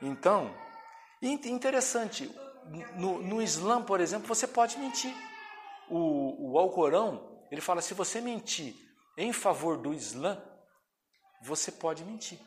Então, 0.00 0.54
interessante, 1.22 2.30
no, 2.96 3.22
no 3.22 3.42
Islã, 3.42 3.82
por 3.82 4.00
exemplo, 4.00 4.26
você 4.26 4.46
pode 4.46 4.78
mentir. 4.78 5.14
O, 5.88 6.52
o 6.52 6.58
Alcorão, 6.58 7.46
ele 7.50 7.60
fala, 7.60 7.80
se 7.80 7.94
você 7.94 8.20
mentir 8.20 8.74
em 9.16 9.32
favor 9.32 9.78
do 9.78 9.94
Islã, 9.94 10.42
você 11.42 11.70
pode 11.70 12.04
mentir. 12.04 12.38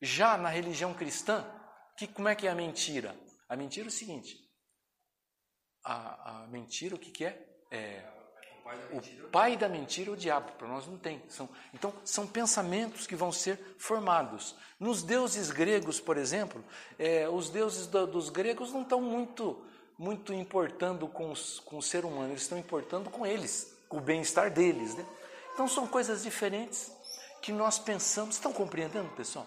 Já 0.00 0.36
na 0.36 0.48
religião 0.48 0.94
cristã, 0.94 1.44
que, 1.96 2.06
como 2.06 2.28
é 2.28 2.34
que 2.34 2.46
é 2.46 2.50
a 2.50 2.54
mentira? 2.54 3.18
A 3.48 3.56
mentira 3.56 3.86
é 3.86 3.88
o 3.88 3.92
seguinte, 3.92 4.36
a, 5.84 6.42
a 6.42 6.46
mentira 6.48 6.94
o 6.94 6.98
que, 6.98 7.10
que 7.10 7.24
é? 7.24 7.46
É 7.70 8.15
o 8.92 9.28
pai 9.28 9.56
da 9.56 9.68
mentira 9.68 10.10
é 10.10 10.12
o 10.12 10.16
diabo, 10.16 10.52
para 10.52 10.66
nós 10.66 10.86
não 10.86 10.96
tem. 10.96 11.22
São, 11.28 11.48
então, 11.72 11.92
são 12.04 12.26
pensamentos 12.26 13.06
que 13.06 13.14
vão 13.14 13.30
ser 13.30 13.76
formados. 13.78 14.56
Nos 14.78 15.02
deuses 15.02 15.50
gregos, 15.50 16.00
por 16.00 16.16
exemplo, 16.16 16.64
é, 16.98 17.28
os 17.28 17.50
deuses 17.50 17.86
do, 17.86 18.06
dos 18.06 18.30
gregos 18.30 18.72
não 18.72 18.82
estão 18.82 19.00
muito, 19.00 19.64
muito 19.98 20.32
importando 20.32 21.06
com, 21.06 21.30
os, 21.30 21.60
com 21.60 21.78
o 21.78 21.82
ser 21.82 22.04
humano, 22.04 22.30
eles 22.30 22.42
estão 22.42 22.58
importando 22.58 23.10
com 23.10 23.26
eles, 23.26 23.76
com 23.88 23.98
o 23.98 24.00
bem-estar 24.00 24.50
deles. 24.50 24.94
Né? 24.94 25.06
Então, 25.54 25.68
são 25.68 25.86
coisas 25.86 26.22
diferentes 26.22 26.92
que 27.42 27.52
nós 27.52 27.78
pensamos. 27.78 28.36
Estão 28.36 28.52
compreendendo, 28.52 29.08
pessoal? 29.10 29.46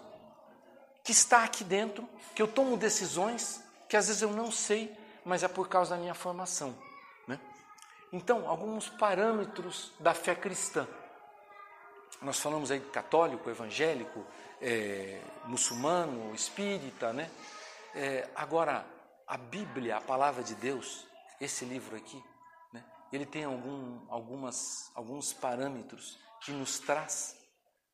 Que 1.04 1.12
está 1.12 1.44
aqui 1.44 1.64
dentro, 1.64 2.08
que 2.36 2.42
eu 2.42 2.48
tomo 2.48 2.78
decisões 2.78 3.64
que 3.90 3.98
às 3.98 4.08
vezes 4.08 4.22
eu 4.22 4.32
não 4.32 4.52
sei, 4.52 4.96
mas 5.26 5.42
é 5.42 5.48
por 5.48 5.68
causa 5.68 5.96
da 5.96 5.98
minha 5.98 6.14
formação. 6.14 6.76
Então, 8.12 8.50
alguns 8.50 8.90
parâmetros 8.90 9.94
da 10.00 10.14
fé 10.14 10.36
cristã. 10.36 10.88
Nós 12.22 12.40
falamos 12.40 12.72
aí 12.72 12.80
católico, 12.80 13.50
evangélico, 13.50 14.26
é, 14.62 15.22
muçulmano, 15.46 16.34
espírita, 16.34 17.14
né? 17.14 17.30
É, 17.94 18.30
agora, 18.36 18.86
a 19.28 19.38
Bíblia, 19.38 19.98
a 19.98 20.02
palavra 20.02 20.44
de 20.44 20.56
Deus, 20.56 21.08
esse 21.40 21.64
livro 21.66 21.96
aqui, 21.96 22.22
né? 22.74 22.84
ele 23.12 23.26
tem 23.26 23.44
algum, 23.44 24.06
algumas, 24.10 24.92
alguns 24.96 25.32
parâmetros 25.32 26.20
que 26.42 26.52
nos 26.52 26.80
traz, 26.80 27.38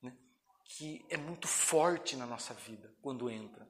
né? 0.01 0.15
que 0.63 1.05
é 1.09 1.17
muito 1.17 1.47
forte 1.47 2.15
na 2.15 2.25
nossa 2.25 2.53
vida 2.53 2.91
quando 3.01 3.29
entra. 3.29 3.67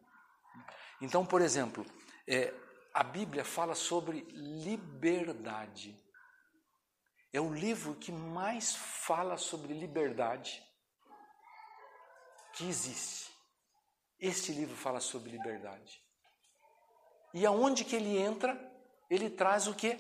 Então, 1.02 1.26
por 1.26 1.42
exemplo, 1.42 1.86
é, 2.28 2.54
a 2.94 3.04
Bíblia 3.04 3.44
fala 3.44 3.76
sobre 3.76 4.22
liberdade. 4.32 6.02
É 7.36 7.42
o 7.42 7.54
livro 7.54 7.96
que 7.96 8.14
mais 8.14 8.78
fala 8.78 9.36
sobre 9.36 9.74
liberdade 9.74 10.66
que 12.54 12.66
existe. 12.66 13.30
Este 14.18 14.54
livro 14.54 14.74
fala 14.74 15.02
sobre 15.02 15.32
liberdade. 15.32 16.02
E 17.34 17.46
aonde 17.46 17.84
que 17.84 17.94
ele 17.94 18.18
entra, 18.18 18.58
ele 19.10 19.30
traz 19.30 19.68
o 19.68 19.76
que? 19.76 19.98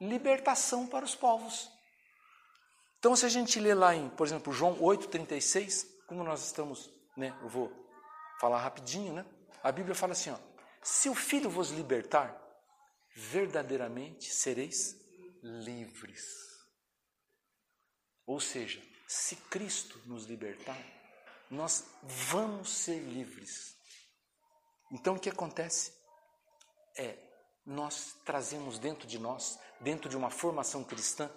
Libertação 0.00 0.88
para 0.88 1.04
os 1.04 1.14
povos. 1.14 1.70
Então, 2.98 3.14
se 3.14 3.24
a 3.24 3.28
gente 3.28 3.60
lê 3.60 3.72
lá 3.72 3.94
em, 3.94 4.08
por 4.08 4.26
exemplo, 4.26 4.52
João 4.52 4.76
8,36, 4.80 5.86
como 6.08 6.24
nós 6.24 6.44
estamos, 6.44 6.90
né? 7.16 7.32
Eu 7.42 7.48
vou 7.48 7.72
falar 8.40 8.60
rapidinho, 8.60 9.12
né? 9.12 9.24
A 9.62 9.70
Bíblia 9.70 9.94
fala 9.94 10.14
assim: 10.14 10.30
ó, 10.30 10.38
se 10.82 11.08
o 11.08 11.14
Filho 11.14 11.48
vos 11.48 11.70
libertar, 11.70 12.36
verdadeiramente 13.14 14.34
sereis 14.34 14.96
livres. 15.44 16.45
Ou 18.26 18.40
seja, 18.40 18.82
se 19.06 19.36
Cristo 19.36 20.00
nos 20.04 20.24
libertar, 20.24 20.78
nós 21.50 21.84
vamos 22.02 22.70
ser 22.70 22.98
livres. 22.98 23.76
Então 24.90 25.14
o 25.14 25.20
que 25.20 25.30
acontece? 25.30 25.94
É 26.96 27.26
nós 27.66 28.16
trazemos 28.24 28.78
dentro 28.78 29.08
de 29.08 29.18
nós, 29.18 29.58
dentro 29.80 30.08
de 30.08 30.16
uma 30.16 30.30
formação 30.30 30.84
cristã, 30.84 31.28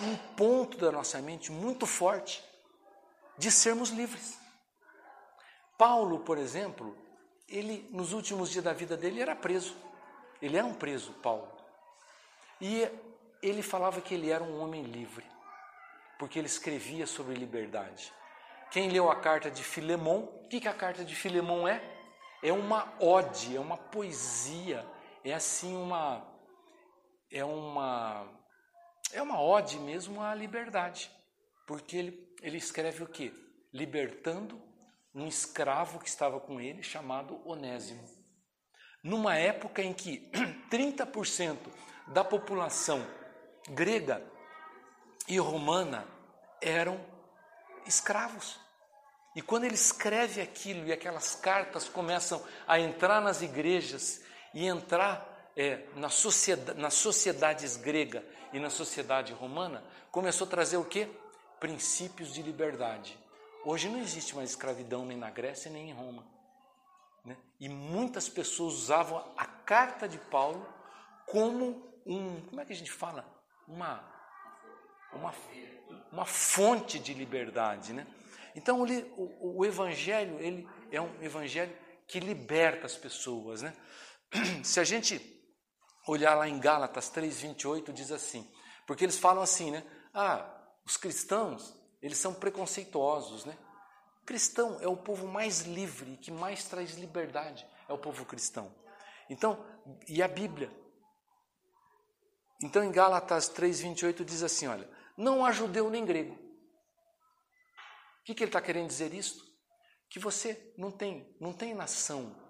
um 0.00 0.16
ponto 0.36 0.78
da 0.78 0.92
nossa 0.92 1.20
mente 1.20 1.50
muito 1.50 1.84
forte 1.84 2.42
de 3.36 3.50
sermos 3.50 3.90
livres. 3.90 4.38
Paulo, 5.76 6.20
por 6.20 6.38
exemplo, 6.38 6.96
ele 7.48 7.88
nos 7.90 8.12
últimos 8.12 8.50
dias 8.50 8.64
da 8.64 8.72
vida 8.72 8.96
dele 8.96 9.20
era 9.20 9.34
preso. 9.34 9.76
Ele 10.40 10.56
era 10.56 10.66
um 10.66 10.74
preso, 10.74 11.12
Paulo. 11.14 11.50
E 12.60 12.88
ele 13.42 13.62
falava 13.62 14.00
que 14.00 14.14
ele 14.14 14.30
era 14.30 14.42
um 14.42 14.62
homem 14.62 14.84
livre, 14.84 15.26
porque 16.18 16.38
ele 16.38 16.46
escrevia 16.46 17.06
sobre 17.06 17.34
liberdade. 17.34 18.12
Quem 18.70 18.88
leu 18.88 19.10
a 19.10 19.16
carta 19.16 19.50
de 19.50 19.64
Filemon, 19.64 20.20
o 20.20 20.48
que, 20.48 20.60
que 20.60 20.68
a 20.68 20.72
carta 20.72 21.04
de 21.04 21.14
Filemon 21.14 21.66
é? 21.66 21.82
É 22.42 22.52
uma 22.52 22.94
ode, 23.00 23.56
é 23.56 23.60
uma 23.60 23.76
poesia, 23.76 24.86
é 25.24 25.34
assim 25.34 25.76
uma 25.76 26.26
é 27.30 27.44
uma 27.44 28.26
é 29.12 29.20
uma 29.20 29.40
ode 29.42 29.78
mesmo 29.78 30.22
à 30.22 30.34
liberdade, 30.34 31.10
porque 31.66 31.96
ele, 31.96 32.34
ele 32.40 32.56
escreve 32.56 33.02
o 33.02 33.06
que? 33.06 33.32
Libertando 33.72 34.60
um 35.14 35.26
escravo 35.26 35.98
que 35.98 36.08
estava 36.08 36.40
com 36.40 36.60
ele 36.60 36.82
chamado 36.82 37.40
Onésimo. 37.46 38.02
Numa 39.04 39.36
época 39.36 39.82
em 39.82 39.92
que 39.92 40.30
30% 40.70 41.58
da 42.08 42.24
população 42.24 43.04
grega 43.68 44.22
e 45.28 45.38
romana 45.38 46.06
eram 46.60 47.00
escravos. 47.86 48.60
E 49.34 49.40
quando 49.40 49.64
ele 49.64 49.74
escreve 49.74 50.40
aquilo 50.40 50.86
e 50.86 50.92
aquelas 50.92 51.34
cartas 51.34 51.88
começam 51.88 52.44
a 52.66 52.78
entrar 52.78 53.20
nas 53.20 53.40
igrejas 53.40 54.22
e 54.52 54.66
entrar 54.66 55.50
é, 55.56 55.86
na 55.96 56.08
sociedade, 56.08 56.78
nas 56.78 56.94
sociedades 56.94 57.76
grega 57.76 58.24
e 58.52 58.60
na 58.60 58.68
sociedade 58.68 59.32
romana, 59.32 59.82
começou 60.10 60.46
a 60.46 60.50
trazer 60.50 60.76
o 60.76 60.84
que? 60.84 61.08
Princípios 61.58 62.32
de 62.32 62.42
liberdade. 62.42 63.18
Hoje 63.64 63.88
não 63.88 64.00
existe 64.00 64.34
mais 64.34 64.50
escravidão 64.50 65.06
nem 65.06 65.16
na 65.16 65.30
Grécia 65.30 65.70
nem 65.70 65.90
em 65.90 65.94
Roma. 65.94 66.26
Né? 67.24 67.36
E 67.58 67.68
muitas 67.68 68.28
pessoas 68.28 68.74
usavam 68.74 69.24
a 69.36 69.46
carta 69.46 70.08
de 70.08 70.18
Paulo 70.18 70.66
como 71.26 71.90
um, 72.04 72.40
como 72.42 72.60
é 72.60 72.64
que 72.64 72.72
a 72.72 72.76
gente 72.76 72.90
fala? 72.90 73.24
Uma, 73.66 74.04
uma, 75.12 75.34
uma 76.10 76.24
fonte 76.24 76.98
de 76.98 77.14
liberdade. 77.14 77.92
Né? 77.92 78.06
Então 78.54 78.82
o, 78.82 79.58
o 79.58 79.64
Evangelho 79.64 80.38
ele 80.40 80.68
é 80.90 81.00
um 81.00 81.22
Evangelho 81.22 81.76
que 82.06 82.20
liberta 82.20 82.86
as 82.86 82.96
pessoas. 82.96 83.62
Né? 83.62 83.74
Se 84.62 84.80
a 84.80 84.84
gente 84.84 85.20
olhar 86.06 86.34
lá 86.34 86.48
em 86.48 86.58
Gálatas 86.58 87.10
3:28 87.10 87.92
diz 87.92 88.10
assim, 88.10 88.48
porque 88.86 89.04
eles 89.04 89.18
falam 89.18 89.42
assim, 89.42 89.70
né? 89.70 89.84
Ah, 90.12 90.46
os 90.84 90.96
cristãos, 90.96 91.74
eles 92.00 92.18
são 92.18 92.34
preconceituosos, 92.34 93.44
né? 93.44 93.56
Cristão 94.26 94.78
é 94.80 94.88
o 94.88 94.96
povo 94.96 95.26
mais 95.26 95.62
livre, 95.62 96.16
que 96.16 96.30
mais 96.30 96.64
traz 96.64 96.94
liberdade, 96.94 97.66
é 97.88 97.92
o 97.92 97.98
povo 97.98 98.24
cristão. 98.24 98.72
Então, 99.28 99.64
e 100.06 100.22
a 100.22 100.28
Bíblia? 100.28 100.70
Então 102.62 102.84
em 102.84 102.92
Gálatas 102.92 103.48
3:28 103.50 104.24
diz 104.24 104.42
assim, 104.42 104.66
olha, 104.66 104.88
não 105.16 105.44
há 105.44 105.52
judeu 105.52 105.90
nem 105.90 106.04
grego. 106.04 106.34
O 106.34 108.24
que, 108.24 108.34
que 108.34 108.44
ele 108.44 108.48
está 108.48 108.60
querendo 108.60 108.86
dizer 108.86 109.12
isso? 109.12 109.42
Que 110.08 110.18
você 110.18 110.72
não 110.78 110.90
tem, 110.90 111.34
não 111.40 111.52
tem 111.52 111.74
nação 111.74 112.40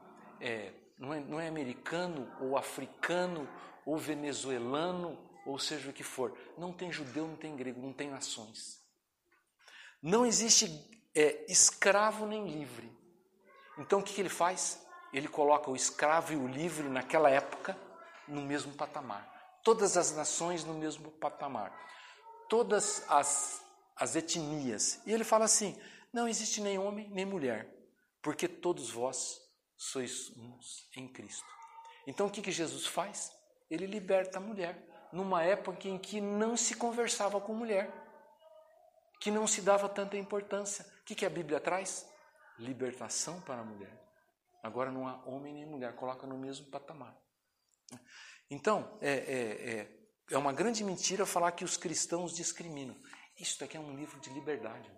é, 0.42 0.72
não 0.98 1.14
é, 1.14 1.20
não 1.20 1.40
é 1.40 1.46
americano 1.46 2.30
ou 2.40 2.58
africano 2.58 3.48
ou 3.86 3.96
venezuelano 3.96 5.16
ou 5.46 5.58
seja 5.58 5.88
o 5.88 5.92
que 5.92 6.02
for. 6.02 6.36
Não 6.58 6.72
tem 6.72 6.90
judeu, 6.92 7.26
não 7.26 7.36
tem 7.36 7.54
grego, 7.54 7.80
não 7.80 7.92
tem 7.92 8.10
nações. 8.10 8.82
Não 10.02 10.26
existe 10.26 10.66
é, 11.14 11.46
escravo 11.50 12.26
nem 12.26 12.48
livre. 12.48 12.92
Então 13.78 14.00
o 14.00 14.02
que, 14.02 14.14
que 14.14 14.20
ele 14.20 14.28
faz? 14.28 14.84
Ele 15.12 15.28
coloca 15.28 15.70
o 15.70 15.76
escravo 15.76 16.32
e 16.32 16.36
o 16.36 16.48
livre 16.48 16.88
naquela 16.88 17.30
época 17.30 17.78
no 18.26 18.42
mesmo 18.42 18.74
patamar. 18.74 19.31
Todas 19.62 19.96
as 19.96 20.12
nações 20.12 20.64
no 20.64 20.74
mesmo 20.74 21.10
patamar. 21.12 21.72
Todas 22.48 23.04
as, 23.08 23.62
as 23.96 24.16
etnias. 24.16 25.00
E 25.06 25.12
ele 25.12 25.24
fala 25.24 25.44
assim: 25.44 25.80
não 26.12 26.28
existe 26.28 26.60
nem 26.60 26.78
homem 26.78 27.08
nem 27.10 27.24
mulher, 27.24 27.68
porque 28.20 28.46
todos 28.46 28.90
vós 28.90 29.40
sois 29.76 30.30
uns 30.36 30.88
em 30.96 31.08
Cristo. 31.08 31.46
Então 32.06 32.26
o 32.26 32.30
que, 32.30 32.42
que 32.42 32.52
Jesus 32.52 32.86
faz? 32.86 33.32
Ele 33.70 33.86
liberta 33.86 34.38
a 34.38 34.40
mulher 34.40 35.08
numa 35.12 35.42
época 35.42 35.88
em 35.88 35.98
que 35.98 36.20
não 36.20 36.56
se 36.56 36.74
conversava 36.74 37.40
com 37.40 37.54
mulher, 37.54 37.90
que 39.20 39.30
não 39.30 39.46
se 39.46 39.60
dava 39.60 39.88
tanta 39.88 40.16
importância. 40.16 40.84
O 41.00 41.04
que, 41.04 41.14
que 41.14 41.26
a 41.26 41.30
Bíblia 41.30 41.60
traz? 41.60 42.08
Libertação 42.58 43.40
para 43.40 43.60
a 43.60 43.64
mulher. 43.64 44.02
Agora 44.62 44.90
não 44.90 45.08
há 45.08 45.22
homem 45.26 45.54
nem 45.54 45.66
mulher, 45.66 45.94
coloca 45.94 46.26
no 46.26 46.38
mesmo 46.38 46.66
patamar. 46.66 47.16
Então, 48.52 48.86
é, 49.00 49.10
é, 49.10 49.70
é, 49.70 49.88
é 50.30 50.36
uma 50.36 50.52
grande 50.52 50.84
mentira 50.84 51.24
falar 51.24 51.52
que 51.52 51.64
os 51.64 51.78
cristãos 51.78 52.36
discriminam. 52.36 52.94
Isso 53.40 53.64
aqui 53.64 53.78
é 53.78 53.80
um 53.80 53.96
livro 53.96 54.20
de 54.20 54.28
liberdade. 54.28 54.90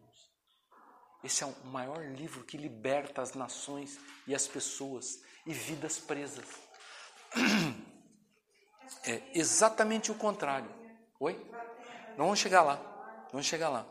Esse 1.23 1.45
é 1.45 1.47
o 1.47 1.67
maior 1.67 2.05
livro 2.05 2.43
que 2.43 2.57
liberta 2.57 3.23
as 3.23 3.33
nações 3.35 3.97
e 4.27 4.35
as 4.35 4.49
pessoas 4.49 5.23
e 5.47 5.55
vidas 5.55 5.99
presas. 5.99 6.45
É 9.07 9.23
exatamente 9.35 10.11
o 10.11 10.15
contrário. 10.15 10.71
Oi? 11.21 11.35
Não 12.19 12.25
vamos 12.27 12.39
chegar 12.39 12.63
lá. 12.63 12.77
Vamos 13.31 13.47
chegar 13.47 13.69
lá. 13.69 13.87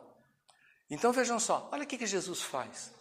Então 0.90 1.12
vejam 1.12 1.40
só, 1.40 1.70
olha 1.72 1.84
o 1.84 1.88
que, 1.88 1.98
que 1.98 2.06
Jesus 2.06 2.42
faz. 2.42 2.94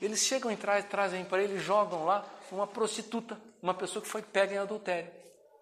Eles 0.00 0.20
chegam 0.20 0.50
e 0.52 0.56
tra 0.56 0.82
trazem 0.82 1.24
para 1.24 1.42
ele, 1.42 1.58
jogam 1.58 2.04
lá 2.04 2.24
uma 2.52 2.66
prostituta, 2.66 3.40
uma 3.60 3.74
pessoa 3.74 4.02
que 4.02 4.08
foi 4.08 4.22
pega 4.22 4.54
em 4.54 4.58
adultério. 4.58 5.18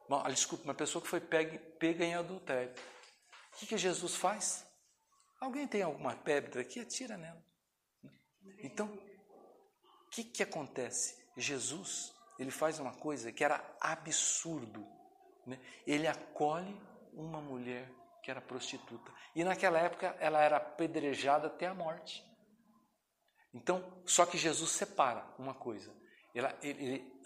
Bom, 0.09 0.23
ah, 0.25 0.31
desculpa, 0.31 0.65
uma 0.65 0.75
pessoa 0.75 1.03
que 1.03 1.09
foi 1.09 1.21
pega, 1.21 1.59
pega 1.79 2.05
em 2.05 2.15
adultério. 2.15 2.73
O 3.53 3.57
que, 3.59 3.67
que 3.67 3.79
Jesus 3.79 4.15
faz? 4.15 4.67
Alguém 5.41 5.67
tem 5.67 5.83
alguma 5.83 6.15
pedra 6.15 6.61
aqui? 6.61 6.81
Atira 6.81 7.17
nela. 7.17 7.45
Então, 8.63 8.87
o 8.87 10.11
que, 10.11 10.25
que 10.25 10.43
acontece? 10.43 11.17
Jesus, 11.37 12.15
ele 12.39 12.51
faz 12.51 12.79
uma 12.79 12.95
coisa 12.95 13.33
que 13.33 13.45
era 13.45 13.63
absurdo. 13.81 14.87
Né? 15.47 15.59
Ele 15.87 16.07
acolhe 16.07 16.81
uma 17.13 17.41
mulher 17.41 17.91
que 18.23 18.31
era 18.31 18.41
prostituta. 18.41 19.13
E 19.35 19.45
naquela 19.45 19.79
época 19.79 20.17
ela 20.19 20.43
era 20.43 20.57
apedrejada 20.57 21.49
até 21.49 21.67
a 21.67 21.75
morte. 21.75 22.25
Então, 23.53 24.03
só 24.05 24.27
que 24.27 24.37
Jesus 24.37 24.71
separa 24.71 25.25
uma 25.39 25.55
coisa. 25.55 25.95
Ela, 26.35 26.59
ele, 26.63 26.85
ele, 26.85 27.21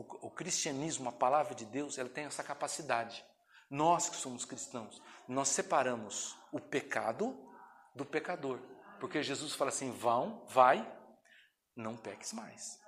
o, 0.00 0.26
o, 0.26 0.30
cristianismo, 0.30 1.08
a 1.08 1.12
palavra 1.12 1.54
de 1.54 1.64
Deus, 1.64 1.98
ela 1.98 2.08
tem 2.08 2.24
essa 2.24 2.42
capacidade. 2.42 3.24
Nós 3.70 4.08
que 4.08 4.16
somos 4.16 4.44
cristãos, 4.44 5.02
nós 5.28 5.48
separamos 5.48 6.36
o 6.50 6.60
pecado 6.60 7.38
do 7.94 8.04
pecador. 8.04 8.58
Porque 9.00 9.22
Jesus 9.22 9.54
fala 9.54 9.70
assim: 9.70 9.90
vão, 9.90 10.44
vai, 10.48 10.86
não 11.76 11.96
peques 11.96 12.32
mais. 12.32 12.78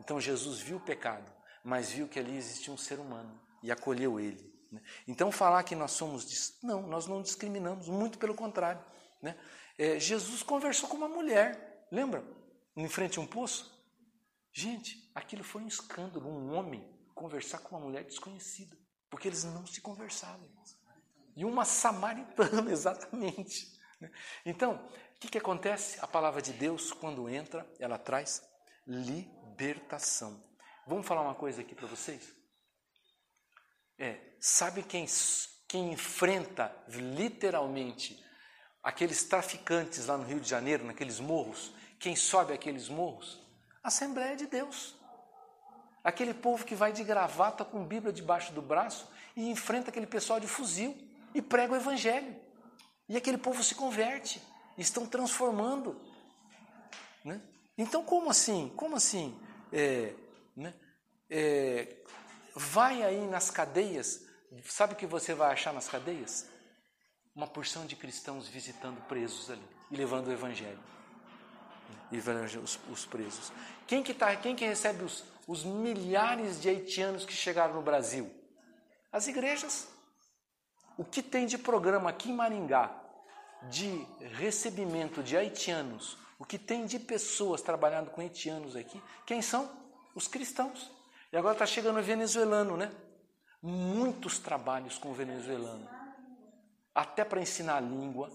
Então 0.00 0.20
Jesus 0.20 0.60
viu 0.60 0.78
o 0.78 0.84
pecado, 0.84 1.30
mas 1.62 1.90
viu 1.90 2.08
que 2.08 2.18
ali 2.18 2.36
existia 2.36 2.72
um 2.72 2.78
ser 2.78 2.98
humano 2.98 3.40
e 3.62 3.70
acolheu 3.70 4.18
ele. 4.18 4.50
Né? 4.72 4.80
Então 5.06 5.30
falar 5.30 5.62
que 5.62 5.74
nós 5.74 5.92
somos. 5.92 6.58
Não, 6.62 6.82
nós 6.86 7.06
não 7.06 7.22
discriminamos, 7.22 7.88
muito 7.88 8.18
pelo 8.18 8.34
contrário. 8.34 8.82
Né? 9.20 9.38
É, 9.78 9.98
Jesus 9.98 10.42
conversou 10.42 10.88
com 10.88 10.96
uma 10.96 11.08
mulher, 11.08 11.86
lembra? 11.90 12.24
Em 12.76 12.88
frente 12.88 13.18
a 13.18 13.22
um 13.22 13.26
poço. 13.26 13.79
Gente, 14.52 15.10
aquilo 15.14 15.44
foi 15.44 15.62
um 15.62 15.68
escândalo, 15.68 16.28
um 16.28 16.54
homem 16.54 16.88
conversar 17.14 17.58
com 17.58 17.76
uma 17.76 17.84
mulher 17.84 18.04
desconhecida, 18.04 18.76
porque 19.08 19.28
eles 19.28 19.44
não 19.44 19.66
se 19.66 19.80
conversavam. 19.80 20.48
E 21.36 21.44
uma 21.44 21.64
samaritana, 21.64 22.70
exatamente. 22.72 23.78
Né? 24.00 24.10
Então, 24.44 24.74
o 24.74 25.20
que, 25.20 25.28
que 25.28 25.38
acontece? 25.38 25.98
A 26.00 26.06
palavra 26.06 26.42
de 26.42 26.52
Deus, 26.52 26.92
quando 26.92 27.28
entra, 27.28 27.70
ela 27.78 27.98
traz 27.98 28.42
libertação. 28.86 30.42
Vamos 30.86 31.06
falar 31.06 31.22
uma 31.22 31.34
coisa 31.34 31.60
aqui 31.60 31.74
para 31.74 31.86
vocês? 31.86 32.34
É, 33.98 34.18
sabe 34.40 34.82
quem, 34.82 35.06
quem 35.68 35.92
enfrenta 35.92 36.74
literalmente 36.88 38.24
aqueles 38.82 39.24
traficantes 39.24 40.06
lá 40.06 40.16
no 40.16 40.24
Rio 40.24 40.40
de 40.40 40.48
Janeiro, 40.48 40.84
naqueles 40.84 41.20
morros? 41.20 41.72
Quem 41.98 42.16
sobe 42.16 42.52
aqueles 42.52 42.88
morros? 42.88 43.39
Assembleia 43.82 44.36
de 44.36 44.46
Deus. 44.46 44.94
Aquele 46.02 46.32
povo 46.32 46.64
que 46.64 46.74
vai 46.74 46.92
de 46.92 47.04
gravata 47.04 47.64
com 47.64 47.84
Bíblia 47.84 48.12
debaixo 48.12 48.52
do 48.52 48.62
braço 48.62 49.08
e 49.36 49.48
enfrenta 49.50 49.90
aquele 49.90 50.06
pessoal 50.06 50.40
de 50.40 50.46
fuzil 50.46 50.96
e 51.34 51.42
prega 51.42 51.72
o 51.72 51.76
Evangelho. 51.76 52.34
E 53.08 53.16
aquele 53.16 53.38
povo 53.38 53.62
se 53.62 53.74
converte 53.74 54.40
estão 54.78 55.06
transformando. 55.06 56.00
Né? 57.24 57.40
Então, 57.76 58.04
como 58.04 58.30
assim? 58.30 58.72
Como 58.76 58.96
assim? 58.96 59.38
É, 59.72 60.14
né? 60.56 60.74
é, 61.28 61.96
vai 62.54 63.02
aí 63.02 63.26
nas 63.26 63.50
cadeias, 63.50 64.26
sabe 64.64 64.94
o 64.94 64.96
que 64.96 65.06
você 65.06 65.34
vai 65.34 65.52
achar 65.52 65.72
nas 65.72 65.88
cadeias? 65.88 66.48
Uma 67.34 67.46
porção 67.46 67.86
de 67.86 67.94
cristãos 67.94 68.48
visitando 68.48 69.00
presos 69.06 69.50
ali 69.50 69.62
e 69.90 69.96
levando 69.96 70.28
o 70.28 70.32
evangelho. 70.32 70.80
E 72.12 72.18
os, 72.18 72.78
os 72.90 73.06
presos. 73.06 73.52
Quem 73.86 74.02
que, 74.02 74.12
tá, 74.12 74.34
quem 74.36 74.56
que 74.56 74.64
recebe 74.64 75.04
os, 75.04 75.24
os 75.46 75.64
milhares 75.64 76.60
de 76.60 76.68
haitianos 76.68 77.24
que 77.24 77.32
chegaram 77.32 77.74
no 77.74 77.82
Brasil? 77.82 78.30
As 79.12 79.26
igrejas. 79.28 79.88
O 80.96 81.04
que 81.04 81.22
tem 81.22 81.46
de 81.46 81.56
programa 81.56 82.10
aqui 82.10 82.30
em 82.30 82.34
Maringá 82.34 83.00
de 83.68 84.06
recebimento 84.36 85.22
de 85.22 85.36
haitianos, 85.36 86.16
o 86.38 86.44
que 86.44 86.58
tem 86.58 86.86
de 86.86 86.98
pessoas 86.98 87.60
trabalhando 87.60 88.10
com 88.10 88.20
haitianos 88.20 88.74
aqui, 88.74 89.02
quem 89.26 89.42
são? 89.42 89.70
Os 90.14 90.26
cristãos. 90.26 90.90
E 91.32 91.36
agora 91.36 91.54
está 91.54 91.66
chegando 91.66 91.98
o 91.98 92.02
venezuelano, 92.02 92.76
né? 92.76 92.90
Muitos 93.62 94.38
trabalhos 94.38 94.98
com 94.98 95.10
o 95.10 95.14
venezuelano. 95.14 95.88
Até 96.94 97.24
para 97.24 97.40
ensinar 97.40 97.76
a 97.76 97.80
língua. 97.80 98.30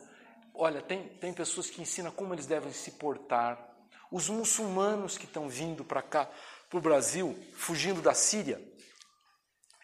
Olha, 0.58 0.82
tem, 0.82 1.08
tem 1.18 1.34
pessoas 1.34 1.70
que 1.70 1.82
ensinam 1.82 2.12
como 2.12 2.34
eles 2.34 2.46
devem 2.46 2.72
se 2.72 2.92
portar. 2.92 3.76
Os 4.12 4.30
muçulmanos 4.30 5.18
que 5.18 5.26
estão 5.26 5.50
vindo 5.50 5.84
para 5.84 6.02
cá, 6.02 6.30
para 6.70 6.78
o 6.78 6.82
Brasil, 6.82 7.38
fugindo 7.56 8.02
da 8.02 8.14
Síria, 8.14 8.62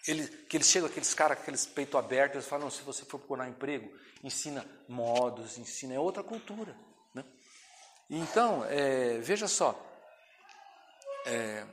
eles, 0.07 0.29
que 0.47 0.57
eles 0.57 0.67
chegam, 0.67 0.89
aqueles 0.89 1.13
caras 1.13 1.37
com 1.37 1.43
aqueles 1.43 1.65
peito 1.65 1.97
aberto, 1.97 2.35
eles 2.35 2.47
falam, 2.47 2.69
se 2.69 2.81
você 2.81 3.03
for 3.05 3.19
procurar 3.19 3.47
emprego, 3.47 3.91
ensina 4.23 4.65
modos, 4.87 5.57
ensina, 5.57 5.93
é 5.93 5.99
outra 5.99 6.23
cultura. 6.23 6.75
Né? 7.13 7.23
Então, 8.09 8.65
é, 8.65 9.19
veja 9.19 9.47
só, 9.47 9.79
é, 11.25 11.65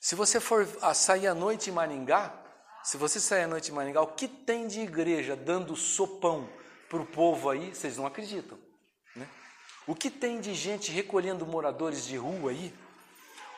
se 0.00 0.14
você 0.14 0.40
for 0.40 0.66
sair 0.94 1.26
à 1.26 1.34
noite 1.34 1.70
em 1.70 1.72
Maringá, 1.72 2.44
se 2.82 2.96
você 2.96 3.20
sair 3.20 3.44
à 3.44 3.48
noite 3.48 3.70
em 3.70 3.74
Maringá, 3.74 4.00
o 4.00 4.14
que 4.14 4.26
tem 4.26 4.66
de 4.66 4.80
igreja 4.80 5.36
dando 5.36 5.76
sopão 5.76 6.48
para 6.88 7.00
o 7.00 7.06
povo 7.06 7.50
aí, 7.50 7.74
vocês 7.74 7.96
não 7.96 8.06
acreditam. 8.06 8.58
Né? 9.14 9.28
O 9.86 9.94
que 9.94 10.10
tem 10.10 10.40
de 10.40 10.54
gente 10.54 10.90
recolhendo 10.90 11.46
moradores 11.46 12.04
de 12.06 12.16
rua 12.16 12.50
aí, 12.50 12.74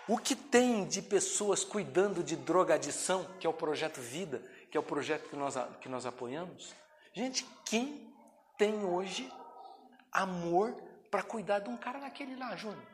o 0.09 0.19
que 0.19 0.35
tem 0.35 0.87
de 0.87 1.01
pessoas 1.01 1.63
cuidando 1.63 2.23
de 2.23 2.35
drogadição, 2.35 3.25
que 3.39 3.47
é 3.47 3.51
o 3.51 3.53
projeto 3.53 4.01
Vida, 4.01 4.43
que 4.71 4.77
é 4.77 4.81
o 4.81 4.83
projeto 4.83 5.29
que 5.29 5.37
nós, 5.37 5.55
que 5.81 5.89
nós 5.89 6.05
apoiamos? 6.05 6.75
Gente, 7.13 7.47
quem 7.65 8.13
tem 8.59 8.85
hoje 8.85 9.33
amor 10.13 10.75
para 11.11 11.23
cuidar 11.23 11.61
de 11.61 11.69
um 11.69 11.77
cara 11.77 11.99
daquele 11.99 12.37
lá, 12.37 12.57
Júnior? 12.57 12.87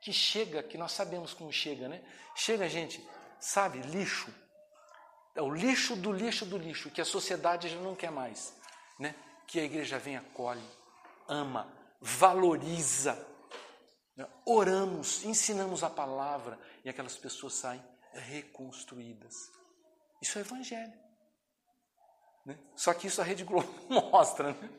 Que 0.00 0.12
chega, 0.12 0.62
que 0.62 0.78
nós 0.78 0.92
sabemos 0.92 1.34
como 1.34 1.52
chega, 1.52 1.88
né? 1.88 2.02
Chega, 2.34 2.68
gente, 2.68 3.02
sabe, 3.40 3.80
lixo. 3.80 4.32
É 5.34 5.42
o 5.42 5.52
lixo 5.52 5.96
do 5.96 6.12
lixo 6.12 6.44
do 6.44 6.58
lixo, 6.58 6.90
que 6.90 7.00
a 7.00 7.04
sociedade 7.04 7.68
já 7.68 7.80
não 7.80 7.94
quer 7.94 8.10
mais, 8.10 8.54
né? 8.98 9.14
Que 9.48 9.58
a 9.58 9.64
igreja 9.64 9.98
vem, 9.98 10.16
acolhe, 10.16 10.62
ama, 11.26 11.66
valoriza. 12.00 13.26
Oramos, 14.44 15.24
ensinamos 15.24 15.82
a 15.82 15.90
palavra 15.90 16.58
e 16.84 16.88
aquelas 16.88 17.16
pessoas 17.16 17.54
saem 17.54 17.82
reconstruídas. 18.12 19.34
Isso 20.22 20.38
é 20.38 20.42
evangelho. 20.42 20.92
Né? 22.44 22.58
Só 22.76 22.92
que 22.94 23.06
isso 23.06 23.20
a 23.20 23.24
Rede 23.24 23.44
Globo 23.44 23.68
não 23.88 24.10
mostra, 24.10 24.52
né? 24.52 24.70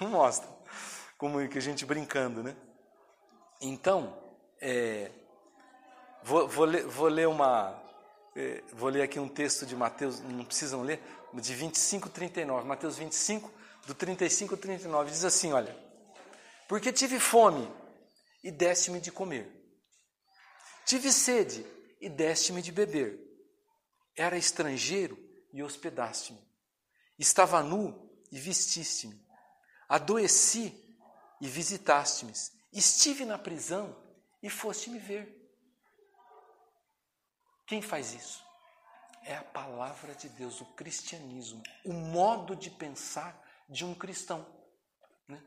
não 0.00 0.08
mostra. 0.08 0.48
Como 1.18 1.46
que 1.48 1.58
a 1.58 1.62
gente 1.62 1.84
brincando, 1.86 2.42
né? 2.42 2.54
Então, 3.60 4.16
é, 4.60 5.10
vou, 6.22 6.46
vou, 6.46 6.66
ler, 6.66 6.86
vou, 6.86 7.08
ler, 7.08 7.26
uma, 7.26 7.82
é, 8.34 8.62
vou 8.72 8.90
ler 8.90 9.02
aqui 9.02 9.18
um 9.18 9.28
texto 9.28 9.64
de 9.64 9.74
Mateus, 9.74 10.20
não 10.20 10.44
precisam 10.44 10.82
ler, 10.82 11.02
de 11.32 11.54
25, 11.54 12.10
39. 12.10 12.66
Mateus 12.66 12.98
25, 12.98 13.50
do 13.86 13.94
35 13.94 14.54
ao 14.54 14.60
39, 14.60 15.10
diz 15.10 15.24
assim: 15.24 15.52
Olha, 15.52 15.76
porque 16.68 16.92
tive 16.92 17.18
fome 17.18 17.70
e 18.42 18.50
deste-me 18.50 19.00
de 19.00 19.10
comer, 19.10 19.50
tive 20.84 21.12
sede 21.12 21.66
e 22.00 22.08
deste-me 22.08 22.60
de 22.60 22.72
beber, 22.72 23.18
era 24.16 24.36
estrangeiro 24.36 25.18
e 25.52 25.62
hospedaste-me 25.62 26.46
Estava 27.18 27.62
nu 27.62 28.10
e 28.30 28.38
vestiste-me. 28.38 29.24
Adoeci 29.88 30.74
e 31.40 31.48
visitaste-me. 31.48 32.32
Estive 32.72 33.24
na 33.24 33.38
prisão 33.38 33.96
e 34.42 34.50
foste 34.50 34.90
me 34.90 34.98
ver. 34.98 35.34
Quem 37.66 37.80
faz 37.80 38.12
isso? 38.12 38.44
É 39.22 39.34
a 39.34 39.42
palavra 39.42 40.14
de 40.14 40.28
Deus, 40.28 40.60
o 40.60 40.66
cristianismo, 40.74 41.62
o 41.84 41.92
modo 41.92 42.54
de 42.54 42.70
pensar 42.70 43.42
de 43.68 43.84
um 43.84 43.94
cristão. 43.94 44.46
Né? 45.28 45.40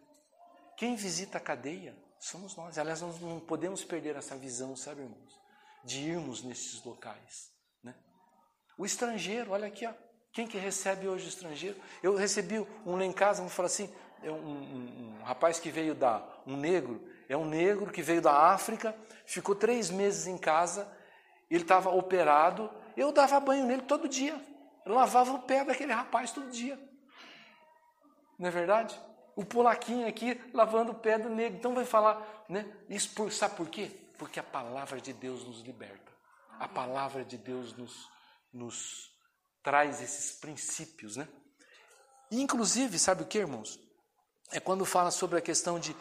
Quem 0.77 0.95
visita 0.95 1.38
a 1.38 1.41
cadeia 1.41 1.95
somos 2.19 2.55
nós. 2.55 2.77
Aliás, 2.77 3.01
nós 3.01 3.19
não 3.19 3.39
podemos 3.39 3.84
perder 3.84 4.15
essa 4.15 4.36
visão, 4.36 4.75
sabe, 4.75 5.01
irmãos? 5.01 5.39
De 5.84 6.10
irmos 6.10 6.43
nesses 6.43 6.84
locais. 6.84 7.51
Né? 7.84 7.95
O 8.77 8.86
estrangeiro, 8.86 9.51
olha 9.51 9.67
aqui, 9.67 9.86
ó, 9.86 9.93
quem 10.32 10.47
que 10.47 10.58
recebe 10.58 11.08
hoje 11.08 11.25
o 11.25 11.29
estrangeiro? 11.29 11.79
Eu 12.03 12.15
recebi 12.15 12.60
um 12.86 12.95
lá 12.95 13.05
em 13.05 13.12
casa, 13.12 13.39
vamos 13.39 13.53
falar 13.53 13.67
assim, 13.67 13.93
é 14.21 14.29
um, 14.29 14.36
um, 14.36 15.19
um, 15.19 15.23
rapaz 15.23 15.60
que 15.60 15.71
veio 15.71 15.95
da, 15.95 16.23
um 16.45 16.58
negro, 16.58 17.01
é 17.27 17.38
um 17.38 17.45
negro 17.45 17.91
que 17.91 18.01
veio 18.01 18.21
da 18.21 18.51
África, 18.51 18.95
ficou 19.25 19.55
três 19.55 19.89
meses 19.89 20.27
em 20.27 20.38
casa, 20.38 20.91
ele 21.49 21.63
estava 21.63 21.89
operado, 21.89 22.69
eu 22.95 23.12
dava 23.12 23.39
banho 23.39 23.65
nele 23.65 23.84
todo 23.84 24.08
dia, 24.08 24.39
eu 24.86 24.93
lavava 24.93 25.34
o 25.34 25.39
pé 25.39 25.63
daquele 25.63 25.93
rapaz 25.93 26.32
todo 26.32 26.51
dia. 26.51 26.88
Não 28.39 28.47
é 28.47 28.52
verdade? 28.52 28.97
O 29.36 29.43
polaquinho 29.43 30.08
aqui 30.08 30.41
lavando 30.54 30.93
o 30.93 30.95
pé 30.95 31.19
do 31.19 31.30
negro. 31.30 31.60
Então 31.60 31.75
vai 31.75 31.86
falar, 31.86 32.45
né? 32.47 32.65
Isso 32.89 33.10
por, 33.13 33.32
sabe 33.32 33.58
por 33.58 33.69
quê? 33.69 33.91
Porque 34.17 34.39
a 34.39 34.43
palavra 34.43 35.02
de 35.02 35.12
Deus 35.12 35.43
nos 35.43 35.62
liberta. 35.62 36.12
A 36.58 36.67
palavra 36.67 37.23
de 37.25 37.38
Deus 37.38 37.75
nos, 37.75 38.10
nos 38.54 39.12
traz 39.62 40.02
esses 40.02 40.32
princípios, 40.32 41.17
né? 41.17 41.28
E, 42.32 42.41
inclusive, 42.41 42.97
sabe 42.97 43.23
o 43.23 43.25
que, 43.25 43.39
irmãos? 43.39 43.80
É 44.52 44.60
quando 44.60 44.86
fala 44.86 45.12
sobre 45.12 45.38
a 45.38 45.41
questão 45.41 45.80
de, 45.80 45.95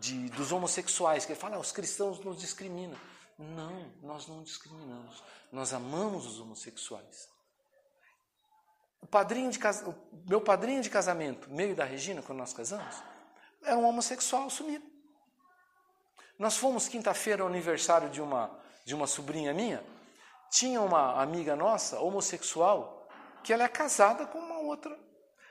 de 0.00 0.28
dos 0.30 0.52
homossexuais, 0.52 1.24
que 1.24 1.32
ele 1.32 1.40
fala, 1.40 1.56
ah, 1.56 1.60
os 1.60 1.72
cristãos 1.72 2.20
nos 2.20 2.38
discriminam. 2.38 2.98
Não, 3.38 3.92
nós 4.02 4.26
não 4.26 4.42
discriminamos. 4.42 5.22
Nós 5.50 5.72
amamos 5.72 6.26
os 6.26 6.40
homossexuais. 6.40 7.28
O 9.04 9.06
padrinho 9.06 9.50
de 9.50 9.58
o 9.86 9.94
meu 10.26 10.40
padrinho 10.40 10.80
de 10.80 10.88
casamento, 10.88 11.50
meio 11.50 11.76
da 11.76 11.84
Regina, 11.84 12.22
quando 12.22 12.38
nós 12.38 12.54
casamos, 12.54 13.02
era 13.62 13.76
um 13.76 13.84
homossexual 13.84 14.46
assumido. 14.46 14.82
Nós 16.38 16.56
fomos 16.56 16.88
quinta-feira 16.88 17.42
ao 17.42 17.48
aniversário 17.48 18.08
de 18.08 18.22
uma, 18.22 18.58
de 18.86 18.94
uma 18.94 19.06
sobrinha 19.06 19.52
minha. 19.52 19.84
Tinha 20.50 20.80
uma 20.80 21.20
amiga 21.20 21.54
nossa, 21.54 22.00
homossexual, 22.00 23.06
que 23.42 23.52
ela 23.52 23.64
é 23.64 23.68
casada 23.68 24.26
com 24.26 24.38
uma 24.38 24.60
outra. 24.60 24.98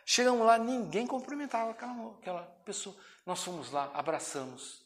Chegamos 0.04 0.48
lá, 0.48 0.58
ninguém 0.58 1.06
cumprimentava 1.06 1.70
aquela, 1.70 2.18
aquela 2.20 2.42
pessoa. 2.66 2.96
Nós 3.24 3.44
fomos 3.44 3.72
lá, 3.72 3.92
abraçamos, 3.94 4.84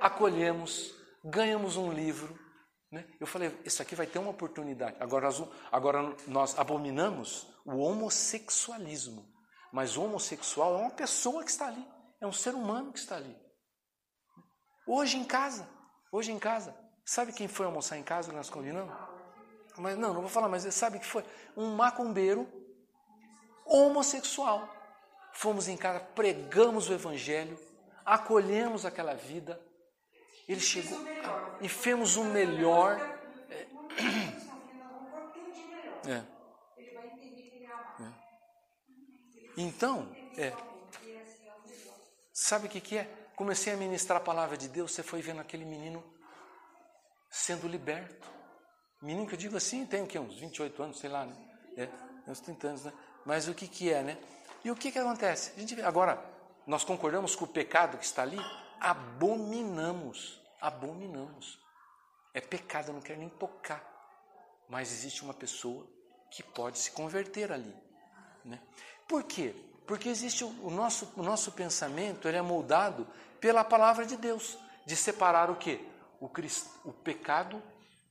acolhemos, 0.00 0.94
ganhamos 1.24 1.76
um 1.76 1.92
livro. 1.92 2.38
Né? 2.94 3.04
Eu 3.18 3.26
falei, 3.26 3.52
isso 3.64 3.82
aqui 3.82 3.96
vai 3.96 4.06
ter 4.06 4.20
uma 4.20 4.30
oportunidade. 4.30 4.96
Agora, 5.00 5.28
agora 5.72 6.16
nós 6.28 6.56
abominamos 6.56 7.52
o 7.64 7.78
homossexualismo. 7.78 9.28
Mas 9.72 9.96
o 9.96 10.04
homossexual 10.04 10.76
é 10.76 10.82
uma 10.82 10.90
pessoa 10.92 11.42
que 11.42 11.50
está 11.50 11.66
ali, 11.66 11.84
é 12.20 12.26
um 12.26 12.32
ser 12.32 12.54
humano 12.54 12.92
que 12.92 13.00
está 13.00 13.16
ali. 13.16 13.36
Hoje 14.86 15.16
em 15.16 15.24
casa, 15.24 15.68
hoje 16.12 16.30
em 16.30 16.38
casa, 16.38 16.72
sabe 17.04 17.32
quem 17.32 17.48
foi 17.48 17.66
almoçar 17.66 17.98
em 17.98 18.04
casa 18.04 18.30
que 18.30 18.36
nós 18.36 18.48
combinamos? 18.48 18.94
Mas 19.76 19.98
não, 19.98 20.14
não 20.14 20.20
vou 20.20 20.30
falar, 20.30 20.48
mas 20.48 20.62
sabe 20.72 21.00
que 21.00 21.06
foi 21.06 21.24
um 21.56 21.74
macumbeiro 21.74 22.48
homossexual. 23.66 24.72
Fomos 25.32 25.66
em 25.66 25.76
casa, 25.76 25.98
pregamos 25.98 26.88
o 26.88 26.92
evangelho, 26.92 27.58
acolhemos 28.04 28.86
aquela 28.86 29.14
vida. 29.14 29.60
Ele 30.48 30.60
chegou 30.60 30.98
e 31.60 31.68
fez 31.68 32.16
o 32.16 32.24
melhor. 32.24 33.00
É, 36.06 36.12
é. 36.12 36.34
Então, 39.56 40.08
é. 40.36 40.52
Sabe 42.32 42.66
o 42.66 42.70
que, 42.70 42.80
que 42.80 42.98
é? 42.98 43.04
Comecei 43.36 43.72
a 43.72 43.76
ministrar 43.76 44.20
a 44.20 44.24
palavra 44.24 44.56
de 44.56 44.68
Deus, 44.68 44.92
você 44.92 45.02
foi 45.02 45.22
vendo 45.22 45.40
aquele 45.40 45.64
menino 45.64 46.04
sendo 47.30 47.66
liberto. 47.66 48.28
Menino 49.00 49.26
que 49.26 49.34
eu 49.34 49.38
digo 49.38 49.56
assim, 49.56 49.86
tem 49.86 50.02
o 50.02 50.06
quê? 50.06 50.18
Uns 50.18 50.38
28 50.38 50.82
anos, 50.82 50.98
sei 50.98 51.10
lá, 51.10 51.24
né? 51.24 51.36
É, 51.76 51.88
uns 52.30 52.40
30 52.40 52.66
anos, 52.68 52.84
né? 52.84 52.92
Mas 53.24 53.48
o 53.48 53.54
que, 53.54 53.68
que 53.68 53.92
é, 53.92 54.02
né? 54.02 54.18
E 54.64 54.70
o 54.70 54.76
que, 54.76 54.90
que 54.90 54.98
acontece? 54.98 55.52
A 55.56 55.60
gente, 55.60 55.80
agora, 55.82 56.22
nós 56.66 56.84
concordamos 56.84 57.36
com 57.36 57.44
o 57.44 57.48
pecado 57.48 57.98
que 57.98 58.04
está 58.04 58.22
ali? 58.22 58.38
Abominamos. 58.84 60.42
Abominamos. 60.60 61.58
É 62.34 62.40
pecado, 62.40 62.88
eu 62.88 62.94
não 62.94 63.00
quero 63.00 63.18
nem 63.18 63.30
tocar. 63.30 63.82
Mas 64.68 64.92
existe 64.92 65.22
uma 65.22 65.32
pessoa 65.32 65.86
que 66.30 66.42
pode 66.42 66.78
se 66.78 66.90
converter 66.90 67.50
ali. 67.50 67.74
Né? 68.44 68.60
Por 69.08 69.22
quê? 69.24 69.54
Porque 69.86 70.10
existe 70.10 70.44
o, 70.44 70.70
nosso, 70.70 71.10
o 71.16 71.22
nosso 71.22 71.52
pensamento, 71.52 72.28
ele 72.28 72.36
é 72.36 72.42
moldado 72.42 73.06
pela 73.40 73.64
palavra 73.64 74.04
de 74.04 74.18
Deus, 74.18 74.58
de 74.84 74.94
separar 74.94 75.50
o 75.50 75.56
quê? 75.56 75.80
O, 76.20 76.26
o 76.84 76.92
pecado 76.92 77.62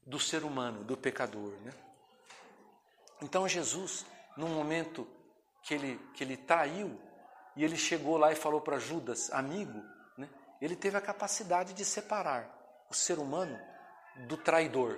do 0.03 0.19
ser 0.19 0.43
humano, 0.43 0.83
do 0.83 0.97
pecador. 0.97 1.51
Né? 1.63 1.71
Então 3.21 3.47
Jesus, 3.47 4.07
num 4.35 4.49
momento 4.49 5.07
que 5.61 5.75
ele, 5.75 5.99
que 6.15 6.23
ele 6.23 6.37
traiu, 6.37 6.99
e 7.55 7.63
ele 7.63 7.77
chegou 7.77 8.17
lá 8.17 8.31
e 8.31 8.35
falou 8.35 8.59
para 8.59 8.79
Judas, 8.79 9.31
amigo? 9.31 9.92
Ele 10.63 10.77
teve 10.77 10.95
a 10.95 11.01
capacidade 11.01 11.73
de 11.73 11.83
separar 11.83 12.49
o 12.89 12.93
ser 12.93 13.19
humano 13.19 13.59
do 14.27 14.37
traidor. 14.37 14.97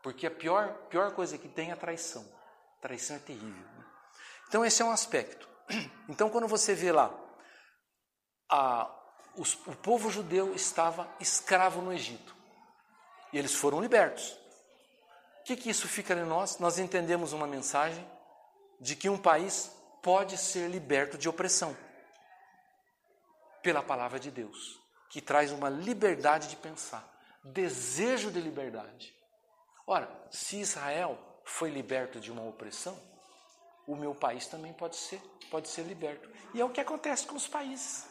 Porque 0.00 0.28
a 0.28 0.30
pior, 0.30 0.74
pior 0.88 1.12
coisa 1.12 1.36
que 1.36 1.48
tem 1.48 1.70
é 1.70 1.72
a 1.72 1.76
traição. 1.76 2.24
A 2.78 2.82
traição 2.82 3.16
é 3.16 3.18
terrível. 3.18 3.50
Né? 3.50 3.84
Então, 4.46 4.64
esse 4.64 4.82
é 4.82 4.84
um 4.84 4.92
aspecto. 4.92 5.48
Então, 6.08 6.30
quando 6.30 6.46
você 6.46 6.72
vê 6.72 6.92
lá, 6.92 7.12
a, 8.48 8.88
os, 9.34 9.54
o 9.66 9.74
povo 9.74 10.08
judeu 10.08 10.54
estava 10.54 11.12
escravo 11.18 11.82
no 11.82 11.92
Egito. 11.92 12.36
E 13.32 13.38
eles 13.38 13.52
foram 13.52 13.80
libertos. 13.80 14.38
O 15.40 15.44
que, 15.46 15.56
que 15.56 15.68
isso 15.68 15.88
fica 15.88 16.14
em 16.14 16.24
nós? 16.24 16.60
Nós 16.60 16.78
entendemos 16.78 17.32
uma 17.32 17.46
mensagem 17.48 18.08
de 18.80 18.94
que 18.94 19.08
um 19.08 19.18
país 19.18 19.72
pode 20.00 20.38
ser 20.38 20.70
liberto 20.70 21.18
de 21.18 21.28
opressão 21.28 21.76
pela 23.66 23.82
palavra 23.82 24.20
de 24.20 24.30
Deus, 24.30 24.80
que 25.10 25.20
traz 25.20 25.50
uma 25.50 25.68
liberdade 25.68 26.46
de 26.46 26.54
pensar, 26.54 27.04
desejo 27.42 28.30
de 28.30 28.40
liberdade. 28.40 29.12
Ora, 29.84 30.08
se 30.30 30.60
Israel 30.60 31.18
foi 31.44 31.68
liberto 31.68 32.20
de 32.20 32.30
uma 32.30 32.42
opressão, 32.44 32.96
o 33.84 33.96
meu 33.96 34.14
país 34.14 34.46
também 34.46 34.72
pode 34.72 34.94
ser, 34.94 35.20
pode 35.50 35.66
ser 35.66 35.82
liberto. 35.82 36.30
E 36.54 36.60
é 36.60 36.64
o 36.64 36.70
que 36.70 36.80
acontece 36.80 37.26
com 37.26 37.34
os 37.34 37.48
países, 37.48 38.06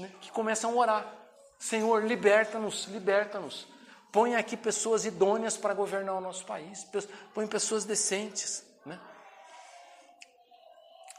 né, 0.00 0.10
que 0.20 0.32
começam 0.32 0.72
a 0.72 0.74
orar. 0.74 1.14
Senhor, 1.60 2.04
liberta-nos, 2.04 2.86
liberta-nos. 2.86 3.68
Põe 4.10 4.34
aqui 4.34 4.56
pessoas 4.56 5.04
idôneas 5.04 5.56
para 5.56 5.74
governar 5.74 6.16
o 6.16 6.20
nosso 6.20 6.44
país, 6.44 6.84
põe 7.32 7.46
pessoas 7.46 7.84
decentes. 7.84 8.66
Né? 8.84 9.00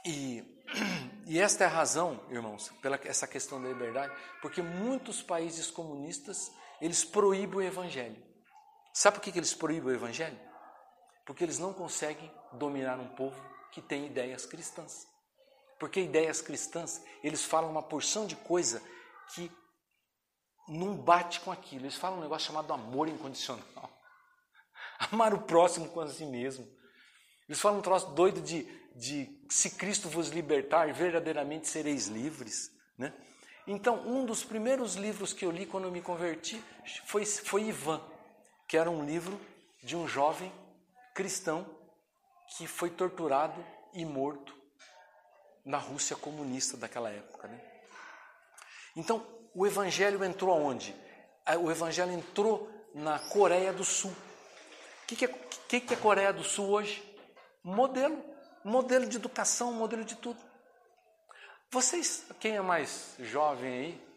E, 0.05 0.58
e 1.25 1.39
esta 1.39 1.63
é 1.63 1.67
a 1.67 1.69
razão, 1.69 2.23
irmãos, 2.29 2.69
pela 2.81 2.99
essa 3.03 3.27
questão 3.27 3.61
da 3.61 3.69
liberdade, 3.69 4.13
porque 4.41 4.61
muitos 4.61 5.21
países 5.21 5.69
comunistas, 5.69 6.51
eles 6.81 7.03
proíbem 7.03 7.59
o 7.59 7.61
evangelho. 7.61 8.21
Sabe 8.93 9.17
por 9.17 9.23
que, 9.23 9.37
eles 9.37 9.53
proíbem 9.53 9.91
o 9.91 9.95
evangelho? 9.95 10.39
Porque 11.25 11.43
eles 11.43 11.59
não 11.59 11.73
conseguem 11.73 12.31
dominar 12.53 12.99
um 12.99 13.09
povo 13.09 13.39
que 13.71 13.81
tem 13.81 14.07
ideias 14.07 14.45
cristãs. 14.45 15.07
Porque 15.79 16.01
ideias 16.01 16.41
cristãs, 16.41 17.01
eles 17.23 17.45
falam 17.45 17.69
uma 17.69 17.83
porção 17.83 18.25
de 18.25 18.35
coisa 18.35 18.81
que 19.33 19.51
não 20.67 20.95
bate 20.95 21.39
com 21.39 21.51
aquilo. 21.51 21.85
Eles 21.85 21.95
falam 21.95 22.17
um 22.17 22.21
negócio 22.21 22.47
chamado 22.47 22.73
amor 22.73 23.07
incondicional. 23.07 23.89
Amar 25.11 25.33
o 25.33 25.41
próximo 25.43 25.89
com 25.89 26.01
a 26.01 26.07
si 26.07 26.25
mesmo. 26.25 26.67
Eles 27.47 27.61
falam 27.61 27.79
um 27.79 27.81
troço 27.81 28.11
doido 28.11 28.41
de 28.41 28.78
de 28.95 29.29
se 29.49 29.71
Cristo 29.71 30.09
vos 30.09 30.29
libertar, 30.29 30.93
verdadeiramente 30.93 31.67
sereis 31.67 32.07
livres. 32.07 32.71
Né? 32.97 33.13
Então, 33.65 34.07
um 34.07 34.25
dos 34.25 34.43
primeiros 34.43 34.95
livros 34.95 35.33
que 35.33 35.45
eu 35.45 35.51
li 35.51 35.65
quando 35.65 35.85
eu 35.85 35.91
me 35.91 36.01
converti 36.01 36.63
foi, 37.05 37.25
foi 37.25 37.63
Ivan, 37.63 38.01
que 38.67 38.77
era 38.77 38.89
um 38.89 39.05
livro 39.05 39.39
de 39.83 39.95
um 39.95 40.07
jovem 40.07 40.51
cristão 41.13 41.65
que 42.57 42.67
foi 42.67 42.89
torturado 42.89 43.63
e 43.93 44.05
morto 44.05 44.55
na 45.65 45.77
Rússia 45.77 46.15
comunista 46.15 46.75
daquela 46.75 47.09
época. 47.09 47.47
Né? 47.47 47.61
Então, 48.95 49.25
o 49.53 49.65
evangelho 49.65 50.23
entrou 50.23 50.51
aonde? 50.51 50.95
O 51.61 51.71
evangelho 51.71 52.11
entrou 52.11 52.69
na 52.93 53.19
Coreia 53.19 53.73
do 53.73 53.83
Sul. 53.83 54.11
O 54.11 55.07
que, 55.07 55.15
que, 55.15 55.25
é, 55.25 55.27
que, 55.67 55.81
que 55.81 55.93
é 55.93 55.97
Coreia 55.97 56.33
do 56.33 56.43
Sul 56.43 56.69
hoje? 56.69 57.03
Modelo 57.63 58.23
modelo 58.63 59.07
de 59.07 59.17
educação, 59.17 59.73
modelo 59.73 60.03
de 60.03 60.15
tudo. 60.15 60.39
Vocês, 61.71 62.25
quem 62.39 62.55
é 62.55 62.61
mais 62.61 63.15
jovem 63.19 63.71
aí, 63.71 64.07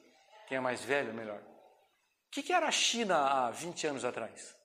quem 0.49 0.57
é 0.57 0.61
mais 0.61 0.83
velho, 0.83 1.13
melhor, 1.13 1.39
o 1.39 2.31
que, 2.31 2.43
que 2.43 2.53
era 2.53 2.67
a 2.67 2.73
China 2.73 3.17
há 3.17 3.51
20 3.51 3.87
anos 3.89 4.05
atrás? 4.05 4.57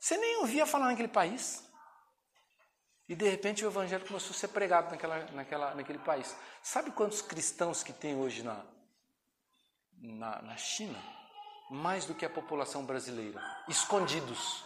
Você 0.00 0.16
nem 0.16 0.38
ouvia 0.38 0.66
falar 0.66 0.86
naquele 0.86 1.08
país. 1.08 1.64
E 3.08 3.14
de 3.14 3.28
repente 3.28 3.64
o 3.64 3.68
evangelho 3.68 4.04
começou 4.04 4.30
a 4.30 4.34
ser 4.34 4.48
pregado 4.48 4.90
naquela, 4.90 5.24
naquela, 5.32 5.74
naquele 5.74 6.00
país. 6.00 6.36
Sabe 6.62 6.90
quantos 6.90 7.22
cristãos 7.22 7.84
que 7.84 7.92
tem 7.92 8.16
hoje 8.16 8.42
na, 8.42 8.64
na, 9.92 10.42
na 10.42 10.56
China? 10.56 10.98
Mais 11.70 12.04
do 12.04 12.14
que 12.14 12.24
a 12.24 12.30
população 12.30 12.84
brasileira. 12.84 13.40
Escondidos. 13.68 14.64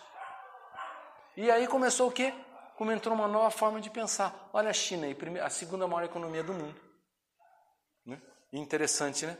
E 1.36 1.50
aí 1.50 1.66
começou 1.68 2.08
o 2.08 2.12
quê? 2.12 2.34
Como 2.80 2.92
entrou 2.92 3.14
uma 3.14 3.28
nova 3.28 3.50
forma 3.50 3.78
de 3.78 3.90
pensar. 3.90 4.48
Olha 4.54 4.70
a 4.70 4.72
China, 4.72 5.06
a 5.44 5.50
segunda 5.50 5.86
maior 5.86 6.02
economia 6.02 6.42
do 6.42 6.54
mundo. 6.54 6.80
Né? 8.06 8.18
Interessante, 8.50 9.26
né? 9.26 9.36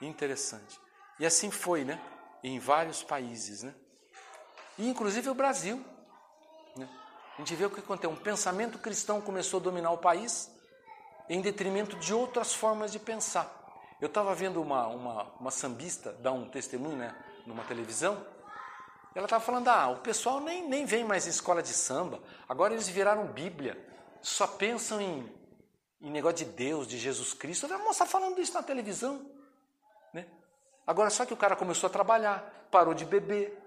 Interessante. 0.00 0.80
E 1.20 1.24
assim 1.24 1.48
foi, 1.48 1.84
né? 1.84 2.02
Em 2.42 2.58
vários 2.58 3.00
países, 3.00 3.62
né? 3.62 3.72
E 4.76 4.88
inclusive 4.88 5.30
o 5.30 5.34
Brasil. 5.34 5.76
Né? 6.76 6.88
A 7.36 7.38
gente 7.38 7.54
vê 7.54 7.66
o 7.66 7.70
que 7.70 7.78
aconteceu. 7.78 8.10
Um 8.10 8.16
pensamento 8.16 8.80
cristão 8.80 9.20
começou 9.20 9.60
a 9.60 9.62
dominar 9.62 9.92
o 9.92 9.98
país 9.98 10.50
em 11.28 11.40
detrimento 11.40 11.94
de 11.94 12.12
outras 12.12 12.52
formas 12.52 12.90
de 12.90 12.98
pensar. 12.98 13.48
Eu 14.00 14.08
estava 14.08 14.34
vendo 14.34 14.60
uma, 14.60 14.88
uma, 14.88 15.22
uma 15.38 15.50
sambista 15.52 16.14
dar 16.14 16.32
um 16.32 16.48
testemunho 16.48 16.96
né, 16.96 17.14
numa 17.46 17.62
televisão 17.62 18.26
ela 19.14 19.26
estava 19.26 19.44
falando, 19.44 19.68
ah, 19.68 19.88
o 19.90 19.98
pessoal 19.98 20.40
nem, 20.40 20.66
nem 20.66 20.86
vem 20.86 21.04
mais 21.04 21.26
em 21.26 21.30
escola 21.30 21.62
de 21.62 21.74
samba, 21.74 22.20
agora 22.48 22.72
eles 22.72 22.88
viraram 22.88 23.26
Bíblia, 23.26 23.78
só 24.22 24.46
pensam 24.46 25.00
em, 25.00 25.30
em 26.00 26.10
negócio 26.10 26.38
de 26.38 26.44
Deus, 26.46 26.86
de 26.86 26.98
Jesus 26.98 27.34
Cristo. 27.34 27.72
A 27.72 27.78
moça 27.78 28.06
falando 28.06 28.40
isso 28.40 28.54
na 28.54 28.62
televisão. 28.62 29.26
Né? 30.14 30.26
Agora, 30.86 31.10
só 31.10 31.26
que 31.26 31.34
o 31.34 31.36
cara 31.36 31.56
começou 31.56 31.88
a 31.88 31.90
trabalhar, 31.90 32.68
parou 32.70 32.94
de 32.94 33.04
beber, 33.04 33.58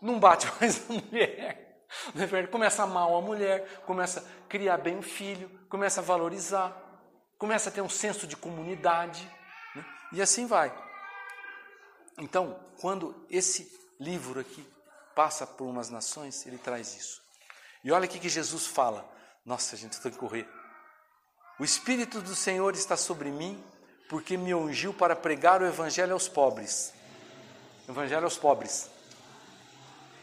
não 0.00 0.20
bate 0.20 0.46
mais 0.60 0.88
a 0.88 0.92
mulher, 0.92 2.48
começa 2.50 2.82
a 2.82 2.84
amar 2.84 3.08
a 3.10 3.20
mulher, 3.20 3.82
começa 3.86 4.20
a 4.20 4.48
criar 4.48 4.76
bem 4.76 4.98
o 4.98 5.02
filho, 5.02 5.50
começa 5.68 6.00
a 6.00 6.04
valorizar, 6.04 6.76
começa 7.36 7.68
a 7.68 7.72
ter 7.72 7.80
um 7.80 7.88
senso 7.88 8.26
de 8.28 8.36
comunidade, 8.36 9.28
né? 9.74 9.84
e 10.12 10.22
assim 10.22 10.46
vai. 10.46 10.72
Então, 12.16 12.60
quando 12.80 13.26
esse 13.28 13.72
livro 13.98 14.38
aqui 14.38 14.73
passa 15.14 15.46
por 15.46 15.64
umas 15.64 15.90
nações, 15.90 16.46
ele 16.46 16.58
traz 16.58 16.94
isso. 16.96 17.22
E 17.82 17.92
olha 17.92 18.06
o 18.06 18.08
que 18.08 18.28
Jesus 18.28 18.66
fala. 18.66 19.08
Nossa, 19.44 19.76
gente 19.76 20.00
tem 20.00 20.10
que 20.10 20.18
correr. 20.18 20.48
O 21.58 21.64
Espírito 21.64 22.20
do 22.20 22.34
Senhor 22.34 22.74
está 22.74 22.96
sobre 22.96 23.30
mim, 23.30 23.62
porque 24.08 24.36
me 24.36 24.54
ungiu 24.54 24.92
para 24.92 25.14
pregar 25.14 25.62
o 25.62 25.66
Evangelho 25.66 26.12
aos 26.12 26.26
pobres. 26.28 26.92
Evangelho 27.88 28.24
aos 28.24 28.36
pobres. 28.36 28.90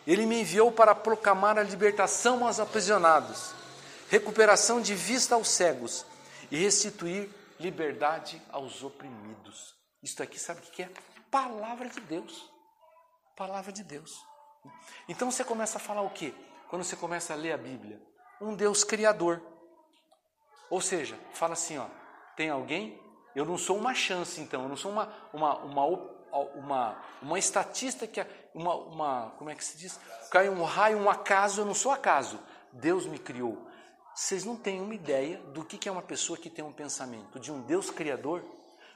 Ele 0.06 0.26
me 0.26 0.42
enviou 0.42 0.72
para 0.72 0.96
proclamar 0.96 1.58
a 1.60 1.64
libertação 1.64 2.46
aos 2.46 2.60
aprisionados, 2.60 3.54
recuperação 4.10 4.82
de 4.82 4.96
vista 4.96 5.36
aos 5.36 5.48
cegos 5.48 6.06
e 6.50 6.58
restituir 6.58 7.30
liberdade 7.60 8.42
aos 8.52 8.84
oprimidos. 8.84 9.76
Isto 10.02 10.24
aqui, 10.24 10.40
sabe 10.40 10.62
o 10.62 10.64
que 10.64 10.84
é? 10.84 10.90
Palavra 11.30 11.88
de 11.88 12.02
Deus. 12.02 12.52
Palavra 13.38 13.72
de 13.72 13.84
Deus. 13.84 14.31
Então 15.08 15.32
você 15.32 15.44
começa 15.44 15.78
a 15.78 15.82
falar 15.82 16.02
o 16.02 16.10
quê? 16.10 16.34
Quando 16.70 16.84
você 16.84 16.96
começa 16.96 17.34
a 17.34 17.36
ler 17.36 17.52
a 17.52 17.58
Bíblia? 17.58 18.02
Um 18.40 18.56
Deus 18.56 18.84
criador. 18.84 19.42
Ou 20.70 20.80
seja, 20.80 21.20
fala 21.34 21.54
assim, 21.54 21.78
ó, 21.78 21.88
tem 22.36 22.50
alguém? 22.50 23.00
Eu 23.36 23.46
não 23.46 23.58
sou 23.58 23.78
uma 23.78 23.94
chance, 23.94 24.40
então, 24.40 24.64
eu 24.64 24.70
não 24.70 24.78
sou 24.78 24.92
uma, 24.92 25.14
uma, 25.34 25.58
uma, 25.60 25.86
uma, 26.56 27.04
uma 27.22 27.40
estatista 27.40 28.08
que 28.08 28.26
uma, 28.54 28.76
uma, 28.76 29.32
como 29.38 29.50
é 29.50 29.56
que 29.56 29.64
se 29.64 29.78
diz? 29.78 30.00
Cai 30.30 30.50
um 30.50 30.64
raio, 30.64 30.98
um 30.98 31.10
acaso, 31.10 31.62
eu 31.62 31.66
não 31.66 31.74
sou 31.74 31.92
acaso. 31.92 32.40
Deus 32.72 33.06
me 33.06 33.20
criou. 33.20 33.68
Vocês 34.16 34.46
não 34.46 34.56
têm 34.56 34.82
uma 34.82 34.96
ideia 34.96 35.38
do 35.54 35.64
que 35.64 35.88
é 35.88 35.92
uma 35.92 36.02
pessoa 36.02 36.38
que 36.38 36.50
tem 36.50 36.64
um 36.64 36.74
pensamento 36.74 37.40
de 37.40 37.52
um 37.52 37.62
Deus 37.62 37.90
criador 37.90 38.44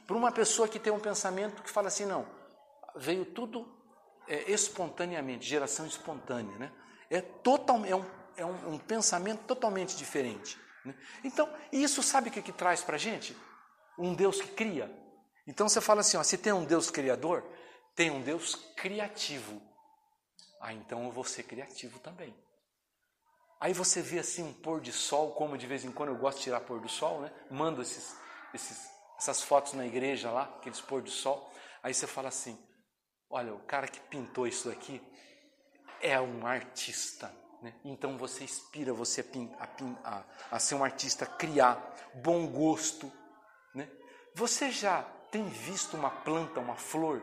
para 0.05 0.15
uma 0.15 0.31
pessoa 0.31 0.67
que 0.67 0.79
tem 0.79 0.93
um 0.93 0.99
pensamento 0.99 1.63
que 1.63 1.69
fala 1.69 1.87
assim, 1.87 2.05
não, 2.05 2.25
veio 2.95 3.25
tudo 3.25 3.74
é, 4.27 4.51
espontaneamente, 4.51 5.45
geração 5.45 5.85
espontânea. 5.85 6.57
Né? 6.57 6.71
É, 7.09 7.21
total, 7.21 7.85
é, 7.85 7.95
um, 7.95 8.05
é 8.37 8.45
um, 8.45 8.73
um 8.73 8.77
pensamento 8.77 9.43
totalmente 9.45 9.95
diferente. 9.95 10.57
Né? 10.83 10.95
Então, 11.23 11.49
isso 11.71 12.01
sabe 12.03 12.29
o 12.29 12.31
que, 12.31 12.41
que 12.41 12.51
traz 12.51 12.81
para 12.81 12.95
a 12.95 12.99
gente? 12.99 13.35
Um 13.97 14.13
Deus 14.13 14.41
que 14.41 14.49
cria. 14.49 14.91
Então 15.47 15.69
você 15.69 15.79
fala 15.79 16.01
assim: 16.01 16.17
ó, 16.17 16.23
se 16.23 16.37
tem 16.37 16.53
um 16.53 16.65
Deus 16.65 16.89
criador, 16.89 17.43
tem 17.95 18.09
um 18.09 18.21
Deus 18.21 18.55
criativo. 18.75 19.61
Ah, 20.59 20.73
então 20.73 21.05
eu 21.05 21.11
vou 21.11 21.23
ser 21.23 21.43
criativo 21.43 21.99
também. 21.99 22.35
Aí 23.59 23.73
você 23.73 24.01
vê 24.01 24.19
assim 24.19 24.43
um 24.43 24.53
pôr 24.53 24.81
de 24.81 24.91
sol, 24.91 25.31
como 25.31 25.57
de 25.57 25.65
vez 25.65 25.85
em 25.85 25.91
quando 25.91 26.09
eu 26.09 26.17
gosto 26.17 26.37
de 26.37 26.43
tirar 26.45 26.61
pôr 26.61 26.79
do 26.81 26.89
sol, 26.89 27.21
né? 27.21 27.31
Mando 27.49 27.81
esses, 27.81 28.15
esses, 28.53 28.89
essas 29.17 29.41
fotos 29.41 29.73
na 29.73 29.85
igreja 29.85 30.29
lá, 30.29 30.43
aqueles 30.57 30.81
pôr 30.81 31.01
do 31.01 31.09
sol. 31.09 31.51
Aí 31.81 31.93
você 31.93 32.07
fala 32.07 32.29
assim: 32.29 32.57
olha, 33.29 33.53
o 33.53 33.59
cara 33.59 33.87
que 33.87 33.99
pintou 33.99 34.47
isso 34.47 34.69
aqui 34.69 35.01
é 36.01 36.19
um 36.19 36.45
artista. 36.45 37.33
Né? 37.61 37.73
Então 37.83 38.17
você 38.17 38.43
inspira 38.43 38.93
você 38.93 39.25
a, 39.59 40.09
a, 40.09 40.23
a, 40.51 40.59
ser 40.59 40.75
um 40.75 40.83
artista, 40.83 41.25
a 41.25 41.27
criar 41.27 41.81
bom 42.15 42.47
gosto. 42.47 43.11
Né? 43.73 43.89
Você 44.33 44.71
já 44.71 45.03
tem 45.31 45.47
visto 45.47 45.97
uma 45.97 46.09
planta, 46.09 46.59
uma 46.59 46.75
flor? 46.75 47.21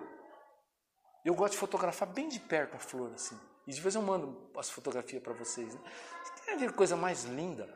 Eu 1.25 1.35
gosto 1.35 1.53
de 1.53 1.59
fotografar 1.59 2.09
bem 2.09 2.29
de 2.29 2.41
perto 2.41 2.75
a 2.75 2.79
flor 2.79 3.13
assim. 3.15 3.39
E 3.67 3.73
de 3.73 3.81
vez 3.81 3.95
eu 3.95 4.03
mando 4.03 4.51
as 4.57 4.69
fotografias 4.69 5.23
para 5.23 5.33
vocês. 5.33 5.75
Né? 5.75 5.81
Ver 6.59 6.73
coisa 6.73 6.97
mais 6.97 7.25
linda 7.25 7.69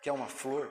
que 0.00 0.08
é 0.08 0.12
uma 0.12 0.28
flor? 0.28 0.70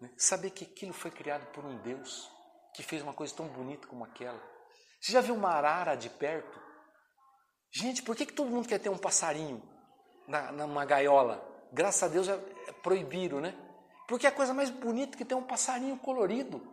Né? 0.00 0.10
Saber 0.16 0.50
que 0.50 0.64
aquilo 0.64 0.92
foi 0.92 1.10
criado 1.10 1.46
por 1.52 1.64
um 1.64 1.76
Deus 1.78 2.30
que 2.74 2.82
fez 2.82 3.02
uma 3.02 3.12
coisa 3.12 3.34
tão 3.34 3.46
bonita 3.48 3.86
como 3.86 4.04
aquela. 4.04 4.40
Você 5.02 5.10
já 5.10 5.20
viu 5.20 5.34
uma 5.34 5.48
arara 5.50 5.96
de 5.96 6.08
perto? 6.08 6.60
Gente, 7.72 8.02
por 8.04 8.14
que, 8.14 8.24
que 8.24 8.32
todo 8.32 8.48
mundo 8.50 8.68
quer 8.68 8.78
ter 8.78 8.88
um 8.88 8.96
passarinho 8.96 9.60
na, 10.28 10.52
numa 10.52 10.84
gaiola? 10.84 11.42
Graças 11.72 12.04
a 12.04 12.08
Deus 12.08 12.28
é, 12.28 12.34
é 12.68 12.72
proibiram, 12.72 13.40
né? 13.40 13.52
Porque 14.06 14.26
é 14.26 14.28
a 14.28 14.32
coisa 14.32 14.54
mais 14.54 14.70
bonita 14.70 15.16
que 15.16 15.24
ter 15.24 15.34
um 15.34 15.42
passarinho 15.42 15.96
colorido. 15.98 16.72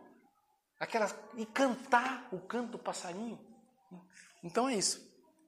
Aquela, 0.78 1.10
e 1.36 1.44
cantar 1.44 2.28
o 2.30 2.38
canto 2.38 2.72
do 2.72 2.78
passarinho. 2.78 3.38
Então 4.44 4.68
é 4.68 4.74
isso. 4.76 5.00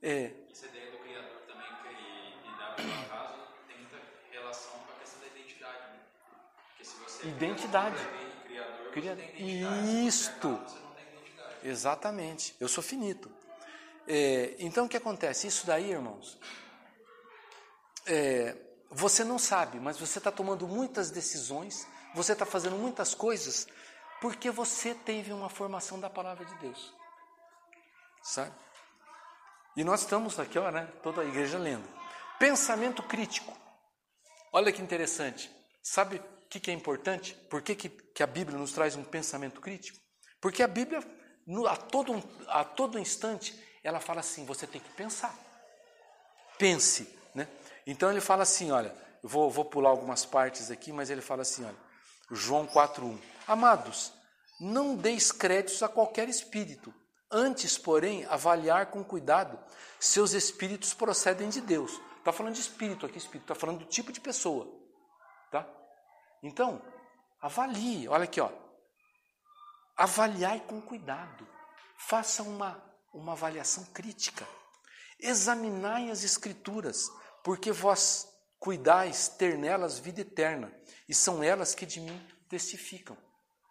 É, 0.03 0.33
Essa 0.51 0.67
ideia 0.67 0.91
do 0.91 0.99
Criador 0.99 1.41
também, 1.47 1.69
que 1.83 2.49
e 2.49 2.59
dá 2.59 2.71
no 3.03 3.09
caso, 3.09 3.39
tem 3.69 3.79
muita 3.79 3.99
relação 4.31 4.73
com 4.81 4.93
a 4.93 4.97
questão 4.97 5.21
da 5.21 5.27
identidade. 5.29 5.79
Né? 5.93 6.01
Porque 6.69 6.85
se 6.85 6.97
você 6.97 7.29
Identidade. 7.29 7.97
é 7.97 8.47
criador, 8.49 8.91
Cria- 8.91 9.15
você 9.15 9.23
tem 9.23 9.51
identidade. 9.61 10.07
Isto. 10.07 10.49
Exatamente. 11.63 12.55
Eu 12.61 12.69
sou 12.69 12.83
finito. 12.83 13.31
É, 14.07 14.57
então 14.59 14.87
o 14.87 14.89
que 14.89 14.97
acontece? 14.97 15.47
Isso 15.47 15.67
daí, 15.67 15.91
irmãos, 15.91 16.39
é, 18.07 18.57
você 18.91 19.25
não 19.25 19.39
sabe, 19.39 19.79
mas 19.79 19.99
você 19.99 20.19
está 20.19 20.31
tomando 20.31 20.67
muitas 20.67 21.11
decisões, 21.11 21.87
você 22.15 22.33
está 22.33 22.45
fazendo 22.45 22.77
muitas 22.77 23.15
coisas, 23.15 23.67
porque 24.21 24.51
você 24.51 24.95
teve 24.95 25.33
uma 25.33 25.49
formação 25.49 25.99
da 25.99 26.11
palavra 26.11 26.45
de 26.45 26.55
Deus. 26.57 26.95
Sabe? 28.23 28.55
E 29.77 29.83
nós 29.83 30.01
estamos 30.01 30.39
aqui, 30.39 30.59
ó, 30.59 30.71
né? 30.71 30.87
Toda 31.03 31.23
a 31.23 31.25
igreja 31.25 31.59
lendo. 31.59 31.89
Pensamento 32.39 33.03
crítico. 33.03 33.57
Olha 34.53 34.71
que 34.71 34.83
interessante. 34.83 35.51
Sabe 35.83 36.17
o 36.17 36.49
que, 36.49 36.61
que 36.61 36.71
é 36.71 36.75
importante? 36.75 37.35
Por 37.49 37.63
que, 37.63 37.75
que, 37.75 37.89
que 37.89 38.23
a 38.23 38.27
Bíblia 38.27 38.59
nos 38.59 38.73
traz 38.73 38.95
um 38.95 39.03
pensamento 39.03 39.61
crítico? 39.61 39.99
Porque 40.41 40.63
a 40.63 40.69
Bíblia, 40.69 41.01
no- 41.47 41.67
a, 41.67 41.77
todo, 41.77 42.23
a 42.49 42.65
todo 42.65 42.99
instante, 42.99 43.59
ela 43.83 44.01
fala 44.01 44.21
assim: 44.21 44.45
você 44.45 44.67
tem 44.67 44.81
que 44.81 44.91
pensar. 44.91 45.35
Pense. 46.59 47.19
Né? 47.35 47.49
Então 47.87 48.11
ele 48.11 48.21
fala 48.21 48.43
assim: 48.43 48.71
olha, 48.71 48.95
eu 49.23 49.29
vou, 49.29 49.51
vou 49.51 49.65
pular 49.65 49.91
algumas 49.91 50.25
partes 50.25 50.71
aqui, 50.71 50.93
mas 50.93 51.11
ele 51.11 51.21
fala 51.21 51.43
assim: 51.43 51.65
olha, 51.65 51.77
João 52.31 52.67
4,1: 52.67 53.19
Amados, 53.47 54.13
não 54.61 54.95
deis 54.97 55.33
créditos 55.33 55.83
a 55.83 55.89
qualquer 55.89 56.29
espírito, 56.29 56.95
antes, 57.31 57.77
porém, 57.77 58.25
avaliar 58.27 58.87
com 58.87 59.03
cuidado 59.03 59.59
se 59.99 60.21
os 60.21 60.35
espíritos 60.35 60.95
procedem 60.95 61.49
de 61.49 61.61
Deus. 61.61 62.01
Está 62.19 62.33
falando 62.33 62.55
de 62.55 62.61
espírito 62.61 63.05
aqui, 63.05 63.19
espírito, 63.19 63.45
está 63.45 63.55
falando 63.55 63.81
do 63.81 63.85
tipo 63.87 64.13
de 64.13 64.21
pessoa. 64.21 64.69
Tá? 65.51 65.69
Então, 66.43 66.81
avalie, 67.41 68.07
olha 68.09 68.25
aqui, 68.25 68.41
ó. 68.41 68.49
Avaliai 70.03 70.59
com 70.59 70.83
cuidado. 70.83 71.47
Faça 71.97 72.43
uma, 72.43 72.83
uma 73.15 73.35
avaliação 73.35 73.85
crítica. 73.95 74.45
Examinai 75.21 76.11
as 76.11 76.25
Escrituras, 76.25 77.09
porque 77.45 77.71
vós 77.71 78.29
cuidais 78.59 79.29
ter 79.29 79.57
nelas 79.57 80.01
vida 80.01 80.23
eterna, 80.23 80.75
e 81.09 81.15
são 81.15 81.41
elas 81.41 81.73
que 81.73 81.87
de 81.87 82.01
mim 82.01 82.21
testificam. 82.49 83.17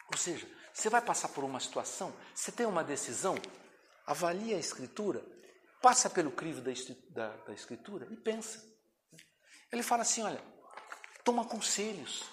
Ou 0.10 0.18
seja, 0.18 0.50
você 0.74 0.90
vai 0.90 1.02
passar 1.02 1.28
por 1.28 1.44
uma 1.44 1.60
situação, 1.60 2.14
você 2.34 2.50
tem 2.50 2.66
uma 2.66 2.82
decisão, 2.82 3.36
avalie 4.08 4.54
a 4.54 4.58
Escritura, 4.58 5.22
passa 5.82 6.10
pelo 6.10 6.32
crivo 6.32 6.62
da, 6.62 6.72
da, 7.10 7.36
da 7.44 7.54
Escritura 7.54 8.08
e 8.10 8.16
pensa. 8.16 8.64
Ele 9.70 9.84
fala 9.84 10.04
assim: 10.04 10.24
olha, 10.24 10.42
toma 11.26 11.44
conselhos. 11.44 12.24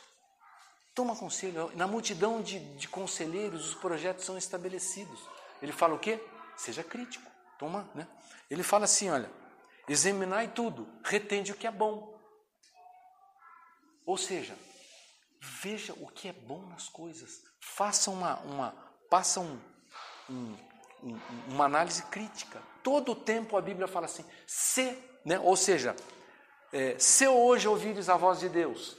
Toma 0.98 1.14
conselho. 1.14 1.70
Na 1.76 1.86
multidão 1.86 2.42
de, 2.42 2.58
de 2.74 2.88
conselheiros, 2.88 3.68
os 3.68 3.74
projetos 3.76 4.24
são 4.24 4.36
estabelecidos. 4.36 5.20
Ele 5.62 5.70
fala 5.70 5.94
o 5.94 5.98
quê? 6.00 6.20
Seja 6.56 6.82
crítico. 6.82 7.24
Toma, 7.56 7.88
né? 7.94 8.04
Ele 8.50 8.64
fala 8.64 8.84
assim, 8.84 9.08
olha, 9.08 9.30
examinai 9.88 10.48
tudo, 10.48 10.88
retende 11.04 11.52
o 11.52 11.54
que 11.54 11.68
é 11.68 11.70
bom. 11.70 12.20
Ou 14.04 14.16
seja, 14.16 14.58
veja 15.40 15.92
o 16.00 16.08
que 16.08 16.26
é 16.26 16.32
bom 16.32 16.66
nas 16.66 16.88
coisas. 16.88 17.42
Faça 17.60 18.10
uma, 18.10 18.40
uma 18.40 18.72
passa 19.08 19.38
um, 19.38 19.56
um- 20.28 20.56
um- 21.04 21.20
uma 21.46 21.66
análise 21.66 22.02
crítica. 22.06 22.60
Todo 22.82 23.12
o 23.12 23.14
tempo 23.14 23.56
a 23.56 23.62
Bíblia 23.62 23.86
fala 23.86 24.06
assim, 24.06 24.24
se, 24.48 24.98
né? 25.24 25.38
ou 25.38 25.56
seja, 25.56 25.94
é, 26.72 26.98
se 26.98 27.28
hoje 27.28 27.68
ouvires 27.68 28.08
a 28.08 28.16
voz 28.16 28.40
de 28.40 28.48
Deus? 28.48 28.96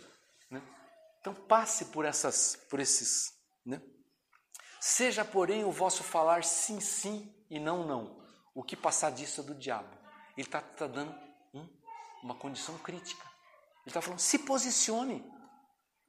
Então 1.20 1.34
passe 1.34 1.86
por 1.86 2.06
essas, 2.06 2.56
por 2.70 2.80
esses, 2.80 3.34
né? 3.66 3.82
Seja, 4.80 5.26
porém, 5.26 5.66
o 5.66 5.72
vosso 5.72 6.04
falar 6.04 6.44
sim, 6.44 6.80
sim 6.80 7.34
e 7.50 7.60
não, 7.60 7.86
não. 7.86 8.24
O 8.56 8.64
que 8.64 8.76
passar 8.76 9.12
disso 9.12 9.42
é 9.42 9.44
do 9.44 9.56
diabo. 9.56 9.90
Ele 10.38 10.48
está 10.48 10.62
dando 10.88 11.14
um- 11.54 11.68
uma 12.24 12.36
condição 12.36 12.78
crítica. 12.78 13.24
Ele 13.82 13.88
está 13.90 14.02
falando, 14.02 14.20
se 14.20 14.40
posicione. 14.40 15.26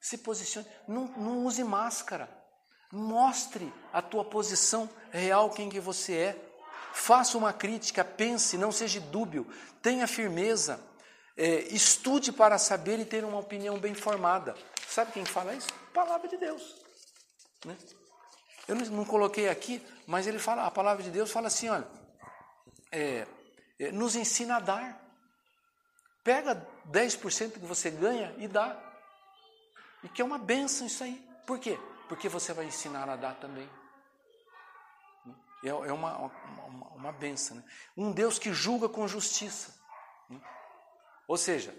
Se 0.00 0.18
posicione. 0.18 0.66
Não, 0.86 1.06
não 1.16 1.44
use 1.44 1.64
máscara. 1.64 2.28
Mostre 2.92 3.72
a 3.92 4.00
tua 4.00 4.24
posição 4.24 4.88
real, 5.10 5.50
quem 5.50 5.68
que 5.68 5.80
você 5.80 6.14
é. 6.14 6.46
Faça 6.92 7.38
uma 7.38 7.52
crítica, 7.52 8.04
pense, 8.04 8.56
não 8.58 8.72
seja 8.72 9.00
dúbio, 9.00 9.46
tenha 9.82 10.06
firmeza. 10.06 10.84
É, 11.36 11.62
estude 11.74 12.32
para 12.32 12.58
saber 12.58 12.98
e 12.98 13.04
ter 13.04 13.24
uma 13.24 13.38
opinião 13.38 13.78
bem 13.78 13.94
formada. 13.94 14.54
Sabe 14.90 15.12
quem 15.12 15.24
fala 15.24 15.55
isso? 15.55 15.68
Palavra 15.94 16.26
de 16.26 16.37
Deus. 16.37 16.74
Né? 17.64 17.79
Eu 18.66 18.74
não, 18.74 19.05
coloquei 19.05 19.48
aqui, 19.48 19.81
mas 20.05 20.26
ele 20.26 20.40
fala, 20.40 20.66
a 20.66 20.70
palavra 20.70 21.00
de 21.00 21.11
Deus 21.12 21.31
fala 21.31 21.46
assim, 21.46 21.68
olha, 21.68 21.87
é, 22.90 23.24
é, 23.79 23.92
nos 23.92 24.16
ensina 24.16 24.57
a 24.57 24.61
dar. 24.61 25.00
Pega 26.24 26.66
10% 26.90 27.53
que 27.53 27.59
você 27.61 27.88
ganha 27.88 28.35
e 28.37 28.48
dá. 28.48 28.76
E 30.03 30.09
que 30.09 30.20
é 30.20 30.24
uma 30.24 30.38
benção 30.38 30.88
isso 30.88 31.05
aí. 31.05 31.24
Por 31.46 31.61
quê? 31.61 31.79
Porque 32.09 32.29
você 32.29 32.53
vai 32.53 32.66
ensinar 32.66 33.09
a 33.09 33.14
dar 33.14 33.37
também. 33.37 33.70
É, 35.62 35.68
é 35.68 35.92
uma, 35.92 36.16
uma, 36.16 36.64
uma, 36.66 36.87
uma 36.88 37.12
benção. 37.12 37.57
Né? 37.59 37.64
Um 37.96 38.11
Deus 38.11 38.40
que 38.40 38.53
julga 38.53 38.88
com 38.88 39.07
justiça. 39.07 39.72
né? 40.29 40.40
Ou 41.29 41.37
seja, 41.37 41.72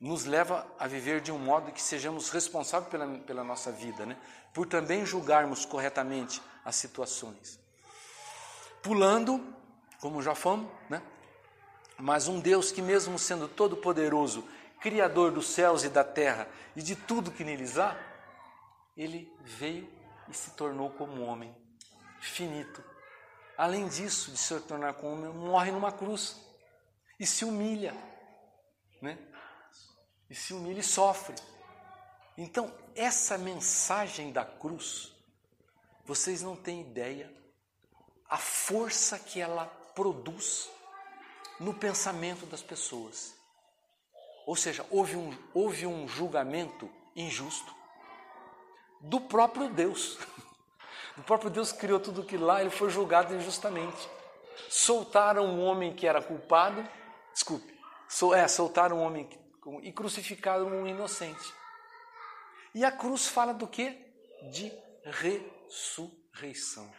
nos 0.00 0.24
leva 0.24 0.66
a 0.78 0.86
viver 0.86 1.20
de 1.20 1.32
um 1.32 1.38
modo 1.38 1.72
que 1.72 1.80
sejamos 1.80 2.30
responsáveis 2.30 2.90
pela, 2.90 3.18
pela 3.20 3.44
nossa 3.44 3.72
vida, 3.72 4.04
né? 4.04 4.16
por 4.52 4.66
também 4.66 5.06
julgarmos 5.06 5.64
corretamente 5.64 6.42
as 6.64 6.76
situações. 6.76 7.58
Pulando, 8.82 9.54
como 10.00 10.22
já 10.22 10.34
fomos, 10.34 10.70
né? 10.90 11.02
mas 11.98 12.28
um 12.28 12.38
Deus 12.38 12.70
que, 12.70 12.82
mesmo 12.82 13.18
sendo 13.18 13.48
todo-poderoso, 13.48 14.46
Criador 14.80 15.32
dos 15.32 15.48
céus 15.48 15.84
e 15.84 15.88
da 15.88 16.04
terra 16.04 16.46
e 16.76 16.82
de 16.82 16.94
tudo 16.94 17.30
que 17.30 17.42
neles 17.42 17.78
há, 17.78 17.96
ele 18.96 19.34
veio 19.40 19.90
e 20.28 20.34
se 20.34 20.50
tornou 20.50 20.90
como 20.90 21.22
homem, 21.22 21.56
finito. 22.20 22.84
Além 23.56 23.88
disso, 23.88 24.30
de 24.30 24.38
se 24.38 24.58
tornar 24.60 24.94
como 24.94 25.14
homem, 25.14 25.32
morre 25.32 25.70
numa 25.72 25.90
cruz 25.90 26.36
e 27.18 27.26
se 27.26 27.44
humilha, 27.44 27.94
né? 29.00 29.18
E 30.28 30.34
se 30.34 30.52
humilha 30.52 30.80
e 30.80 30.82
sofre. 30.82 31.34
Então, 32.36 32.72
essa 32.94 33.38
mensagem 33.38 34.32
da 34.32 34.44
cruz, 34.44 35.14
vocês 36.04 36.42
não 36.42 36.56
têm 36.56 36.80
ideia 36.80 37.32
a 38.28 38.36
força 38.36 39.18
que 39.18 39.40
ela 39.40 39.66
produz 39.94 40.68
no 41.58 41.72
pensamento 41.72 42.44
das 42.46 42.62
pessoas. 42.62 43.34
Ou 44.44 44.54
seja, 44.54 44.84
houve 44.90 45.16
um, 45.16 45.36
houve 45.54 45.86
um 45.86 46.06
julgamento 46.06 46.90
injusto 47.14 47.74
do 49.00 49.20
próprio 49.20 49.68
Deus. 49.68 50.18
O 51.18 51.22
próprio 51.22 51.48
Deus 51.48 51.72
criou 51.72 51.98
tudo 51.98 52.20
aquilo 52.20 52.44
lá, 52.44 52.60
ele 52.60 52.68
foi 52.68 52.90
julgado 52.90 53.34
injustamente. 53.34 54.06
Soltaram 54.68 55.46
um 55.46 55.64
homem 55.64 55.94
que 55.94 56.06
era 56.06 56.20
culpado, 56.20 56.86
desculpe, 57.32 57.74
sol, 58.06 58.34
é, 58.34 58.46
soltaram 58.46 58.98
um 58.98 59.02
homem 59.02 59.26
e 59.82 59.92
crucificaram 59.92 60.66
um 60.66 60.86
inocente. 60.86 61.52
E 62.74 62.84
a 62.84 62.92
cruz 62.92 63.26
fala 63.26 63.52
do 63.52 63.66
que? 63.66 63.96
De 64.50 64.72
ressurreição. 65.04 66.90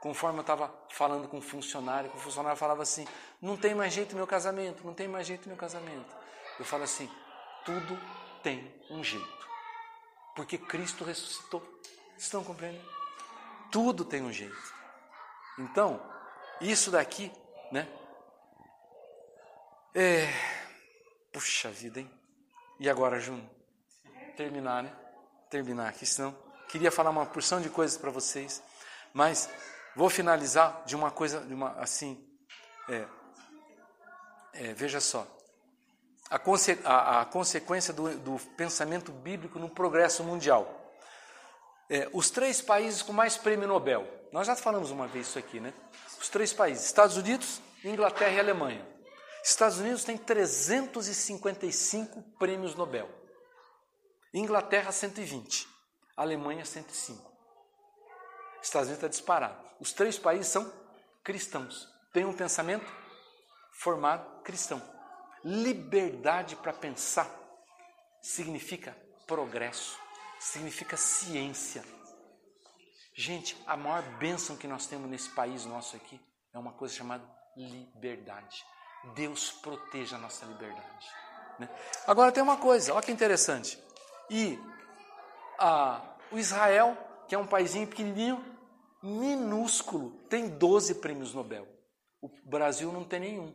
Conforme 0.00 0.38
eu 0.38 0.42
estava 0.42 0.74
falando 0.88 1.28
com 1.28 1.36
um 1.36 1.42
funcionário, 1.42 2.10
o 2.14 2.18
funcionário 2.18 2.56
falava 2.56 2.82
assim: 2.82 3.06
não 3.40 3.56
tem 3.56 3.74
mais 3.74 3.92
jeito 3.92 4.16
meu 4.16 4.26
casamento, 4.26 4.84
não 4.84 4.94
tem 4.94 5.06
mais 5.06 5.26
jeito 5.26 5.48
meu 5.48 5.56
casamento. 5.56 6.16
Eu 6.58 6.64
falo 6.64 6.84
assim: 6.84 7.10
tudo 7.64 7.98
tem 8.42 8.74
um 8.90 9.04
jeito. 9.04 9.48
Porque 10.34 10.56
Cristo 10.56 11.04
ressuscitou. 11.04 11.62
Estão 12.16 12.42
compreendendo? 12.42 12.88
Tudo 13.70 14.04
tem 14.04 14.22
um 14.22 14.32
jeito. 14.32 14.74
Então, 15.58 16.00
isso 16.60 16.90
daqui, 16.90 17.30
né? 17.70 17.86
É. 19.94 20.49
Puxa 21.32 21.70
vida, 21.70 22.00
hein? 22.00 22.10
E 22.78 22.88
agora, 22.88 23.20
Juno? 23.20 23.48
Terminar, 24.36 24.82
né? 24.82 24.92
Terminar 25.48 25.88
aqui, 25.88 26.04
senão. 26.04 26.36
Queria 26.68 26.90
falar 26.90 27.10
uma 27.10 27.26
porção 27.26 27.60
de 27.60 27.68
coisas 27.68 27.96
para 27.96 28.10
vocês, 28.10 28.62
mas 29.12 29.48
vou 29.94 30.08
finalizar 30.08 30.82
de 30.86 30.96
uma 30.96 31.10
coisa, 31.10 31.40
de 31.40 31.54
uma 31.54 31.72
assim. 31.72 32.24
É, 32.88 33.06
é, 34.52 34.74
veja 34.74 35.00
só. 35.00 35.26
A, 36.28 36.38
conse 36.38 36.78
a, 36.84 37.20
a 37.20 37.24
consequência 37.24 37.92
do, 37.92 38.16
do, 38.18 38.38
pensamento 38.56 39.12
bíblico 39.12 39.58
no 39.58 39.68
progresso 39.68 40.22
mundial. 40.24 40.94
É, 41.88 42.08
os 42.12 42.30
três 42.30 42.62
países 42.62 43.02
com 43.02 43.12
mais 43.12 43.36
prêmio 43.36 43.68
Nobel. 43.68 44.06
Nós 44.32 44.46
já 44.46 44.54
falamos 44.56 44.90
uma 44.90 45.08
vez 45.08 45.26
isso 45.26 45.38
aqui, 45.38 45.60
né? 45.60 45.74
Os 46.20 46.28
três 46.28 46.52
países: 46.52 46.84
Estados 46.84 47.16
Unidos, 47.16 47.60
Inglaterra 47.84 48.32
e 48.32 48.40
Alemanha. 48.40 48.99
Estados 49.42 49.78
Unidos 49.78 50.04
tem 50.04 50.18
355 50.18 52.22
prêmios 52.38 52.74
Nobel. 52.74 53.08
Inglaterra, 54.32 54.92
120. 54.92 55.68
Alemanha, 56.16 56.64
105. 56.64 57.30
Estados 58.62 58.88
Unidos 58.88 59.04
está 59.04 59.08
disparado. 59.08 59.58
Os 59.80 59.92
três 59.92 60.18
países 60.18 60.48
são 60.48 60.72
cristãos. 61.24 61.88
Têm 62.12 62.24
um 62.24 62.36
pensamento 62.36 62.86
formado 63.72 64.42
cristão. 64.42 64.80
Liberdade 65.42 66.54
para 66.56 66.72
pensar 66.72 67.28
significa 68.20 68.96
progresso, 69.26 69.98
significa 70.38 70.96
ciência. 70.96 71.82
Gente, 73.14 73.56
a 73.66 73.76
maior 73.76 74.02
bênção 74.18 74.56
que 74.56 74.68
nós 74.68 74.86
temos 74.86 75.08
nesse 75.08 75.30
país 75.30 75.64
nosso 75.64 75.96
aqui 75.96 76.20
é 76.52 76.58
uma 76.58 76.72
coisa 76.72 76.94
chamada 76.94 77.24
liberdade. 77.56 78.64
Deus 79.14 79.50
proteja 79.50 80.16
a 80.16 80.18
nossa 80.18 80.44
liberdade. 80.46 81.08
Né? 81.58 81.68
Agora 82.06 82.32
tem 82.32 82.42
uma 82.42 82.56
coisa, 82.56 82.94
olha 82.94 83.02
que 83.02 83.12
interessante. 83.12 83.78
E 84.28 84.58
o 86.30 86.38
Israel, 86.38 86.96
que 87.28 87.34
é 87.34 87.38
um 87.38 87.46
paísinho 87.46 87.86
pequenininho, 87.86 88.44
minúsculo, 89.02 90.10
tem 90.28 90.48
12 90.48 90.96
prêmios 90.96 91.34
Nobel. 91.34 91.66
O 92.20 92.28
Brasil 92.44 92.92
não 92.92 93.04
tem 93.04 93.20
nenhum. 93.20 93.54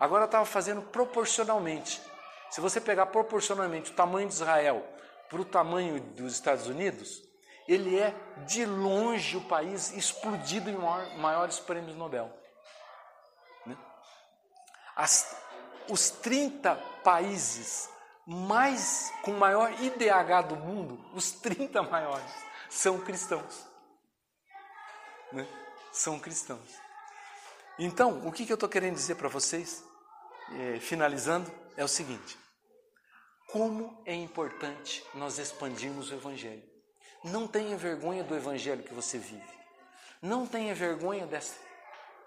Agora 0.00 0.24
estava 0.24 0.46
fazendo 0.46 0.82
proporcionalmente. 0.82 2.00
Se 2.50 2.60
você 2.60 2.80
pegar 2.80 3.06
proporcionalmente 3.06 3.90
o 3.90 3.94
tamanho 3.94 4.28
de 4.28 4.34
Israel 4.34 4.86
para 5.28 5.40
o 5.40 5.44
tamanho 5.44 6.00
dos 6.00 6.32
Estados 6.32 6.66
Unidos, 6.66 7.22
ele 7.66 7.98
é 7.98 8.14
de 8.46 8.64
longe 8.64 9.36
o 9.36 9.42
país 9.42 9.92
explodido 9.92 10.70
em 10.70 10.76
maiores 11.18 11.60
prêmios 11.60 11.94
Nobel. 11.94 12.32
As, 14.98 15.36
os 15.88 16.10
30 16.10 16.74
países 17.04 17.88
mais 18.26 19.12
com 19.22 19.30
maior 19.30 19.72
IDH 19.80 20.48
do 20.48 20.56
mundo, 20.56 21.02
os 21.14 21.30
30 21.30 21.82
maiores, 21.84 22.30
são 22.68 23.00
cristãos. 23.00 23.64
Né? 25.32 25.46
São 25.92 26.18
cristãos. 26.18 26.78
Então, 27.78 28.26
o 28.26 28.32
que, 28.32 28.44
que 28.44 28.52
eu 28.52 28.56
estou 28.56 28.68
querendo 28.68 28.96
dizer 28.96 29.14
para 29.14 29.28
vocês, 29.28 29.84
é, 30.52 30.80
finalizando, 30.80 31.48
é 31.76 31.84
o 31.84 31.88
seguinte: 31.88 32.36
como 33.46 34.02
é 34.04 34.14
importante 34.14 35.04
nós 35.14 35.38
expandirmos 35.38 36.10
o 36.10 36.14
Evangelho. 36.14 36.68
Não 37.22 37.46
tenha 37.46 37.76
vergonha 37.76 38.24
do 38.24 38.34
Evangelho 38.34 38.82
que 38.82 38.92
você 38.92 39.16
vive. 39.16 39.58
Não 40.20 40.46
tenha 40.46 40.74
vergonha 40.74 41.26
desta, 41.26 41.56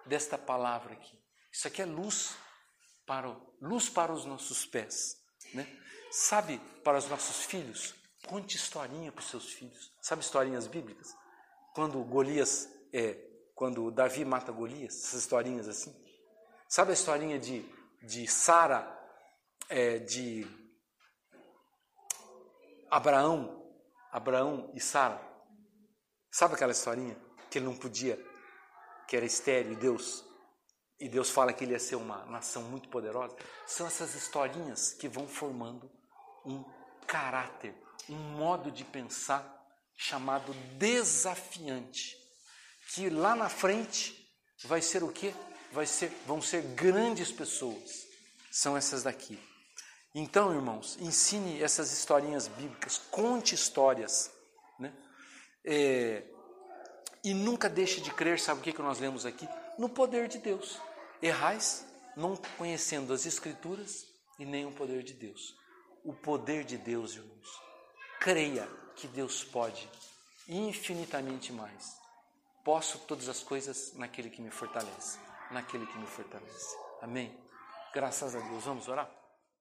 desta 0.06 0.38
palavra 0.38 0.94
aqui. 0.94 1.20
Isso 1.52 1.68
aqui 1.68 1.82
é 1.82 1.86
luz 1.86 2.36
para, 3.06 3.36
luz 3.62 3.90
para 3.90 4.12
os 4.12 4.26
nossos 4.26 4.66
pés. 4.66 5.18
Né? 5.54 5.68
Sabe, 6.12 6.60
para 6.84 6.98
os 6.98 7.08
nossos 7.08 7.46
filhos, 7.46 7.94
conte 8.28 8.58
historinha 8.58 9.12
para 9.12 9.22
os 9.22 9.30
seus 9.30 9.52
filhos. 9.52 9.94
Sabe 10.02 10.22
historinhas 10.22 10.68
bíblicas? 10.68 11.16
Quando 11.74 12.04
Golias, 12.04 12.70
é, 12.94 13.18
quando 13.56 13.92
Davi 13.92 14.26
mata 14.26 14.52
Golias, 14.52 14.96
essas 14.96 15.22
historinhas 15.22 15.68
assim. 15.68 15.96
Sabe 16.68 16.92
a 16.92 16.94
historinha 16.94 17.40
de, 17.40 17.66
de 18.02 18.28
Sara, 18.28 18.88
é, 19.70 20.00
de 20.00 20.48
Abraão, 22.90 23.72
Abraão 24.12 24.72
e 24.74 24.80
Sara? 24.80 25.22
Sabe 26.32 26.56
aquela 26.56 26.72
historinha 26.72 27.18
que 27.50 27.58
ele 27.58 27.66
não 27.66 27.76
podia, 27.76 28.18
que 29.08 29.18
era 29.18 29.26
estéreo 29.26 29.74
e 29.74 29.76
Deus 29.76 30.26
e 31.02 31.10
Deus 31.10 31.32
fala 31.32 31.52
que 31.52 31.64
ele 31.64 31.74
ia 31.74 31.80
ser 31.80 31.96
uma 31.96 32.24
nação 32.26 32.62
muito 32.62 32.88
poderosa? 32.88 33.36
São 33.66 33.88
essas 33.88 34.14
historinhas 34.14 34.94
que 34.94 35.08
vão 35.08 35.28
formando 35.28 35.92
um 36.46 36.64
caráter, 37.08 37.74
um 38.08 38.16
modo 38.38 38.72
de 38.72 38.86
pensar 38.86 39.60
chamado 39.98 40.54
desafiante, 40.78 42.16
que 42.94 43.10
lá 43.10 43.36
na 43.36 43.50
frente 43.50 44.16
vai 44.64 44.80
ser 44.80 45.04
o 45.04 45.12
quê? 45.12 45.34
Vai 45.72 45.88
ser, 45.88 46.10
vão 46.28 46.40
ser 46.40 46.62
grandes 46.76 47.32
pessoas. 47.32 48.08
São 48.52 48.78
essas 48.78 49.04
daqui. 49.04 49.40
Então, 50.14 50.54
irmãos, 50.54 50.98
ensine 51.00 51.64
essas 51.64 51.92
historinhas 51.92 52.48
bíblicas, 52.48 53.00
conte 53.10 53.56
histórias, 53.56 54.30
né? 54.78 54.94
É, 55.66 56.24
e 57.24 57.34
nunca 57.34 57.70
deixe 57.70 58.02
de 58.02 58.12
crer, 58.12 58.40
sabe 58.40 58.60
o 58.60 58.64
que, 58.64 58.74
que 58.74 58.82
nós 58.82 59.00
lemos 59.00 59.26
aqui? 59.26 59.48
No 59.80 59.90
poder 59.90 60.28
de 60.28 60.38
Deus. 60.38 60.80
Errais 61.22 61.86
não 62.16 62.36
conhecendo 62.58 63.14
as 63.14 63.26
Escrituras 63.26 64.08
e 64.40 64.46
nem 64.46 64.66
o 64.66 64.72
poder 64.72 65.04
de 65.04 65.14
Deus 65.14 65.56
o 66.04 66.14
poder 66.14 66.64
de 66.64 66.78
Deus, 66.78 67.16
irmãos. 67.16 67.62
Creia 68.20 68.68
que 68.96 69.08
Deus 69.08 69.44
pode 69.44 69.90
infinitamente 70.48 71.52
mais. 71.52 72.00
Posso 72.64 73.00
todas 73.00 73.28
as 73.28 73.42
coisas 73.42 73.94
naquele 73.96 74.30
que 74.30 74.42
me 74.42 74.52
fortalece, 74.52 75.20
naquele 75.50 75.86
que 75.88 75.98
me 75.98 76.08
fortalece. 76.08 76.76
Amém? 77.02 77.36
Graças 77.94 78.36
a 78.36 78.40
Deus. 78.40 78.64
Vamos 78.64 78.88
orar? 78.88 79.10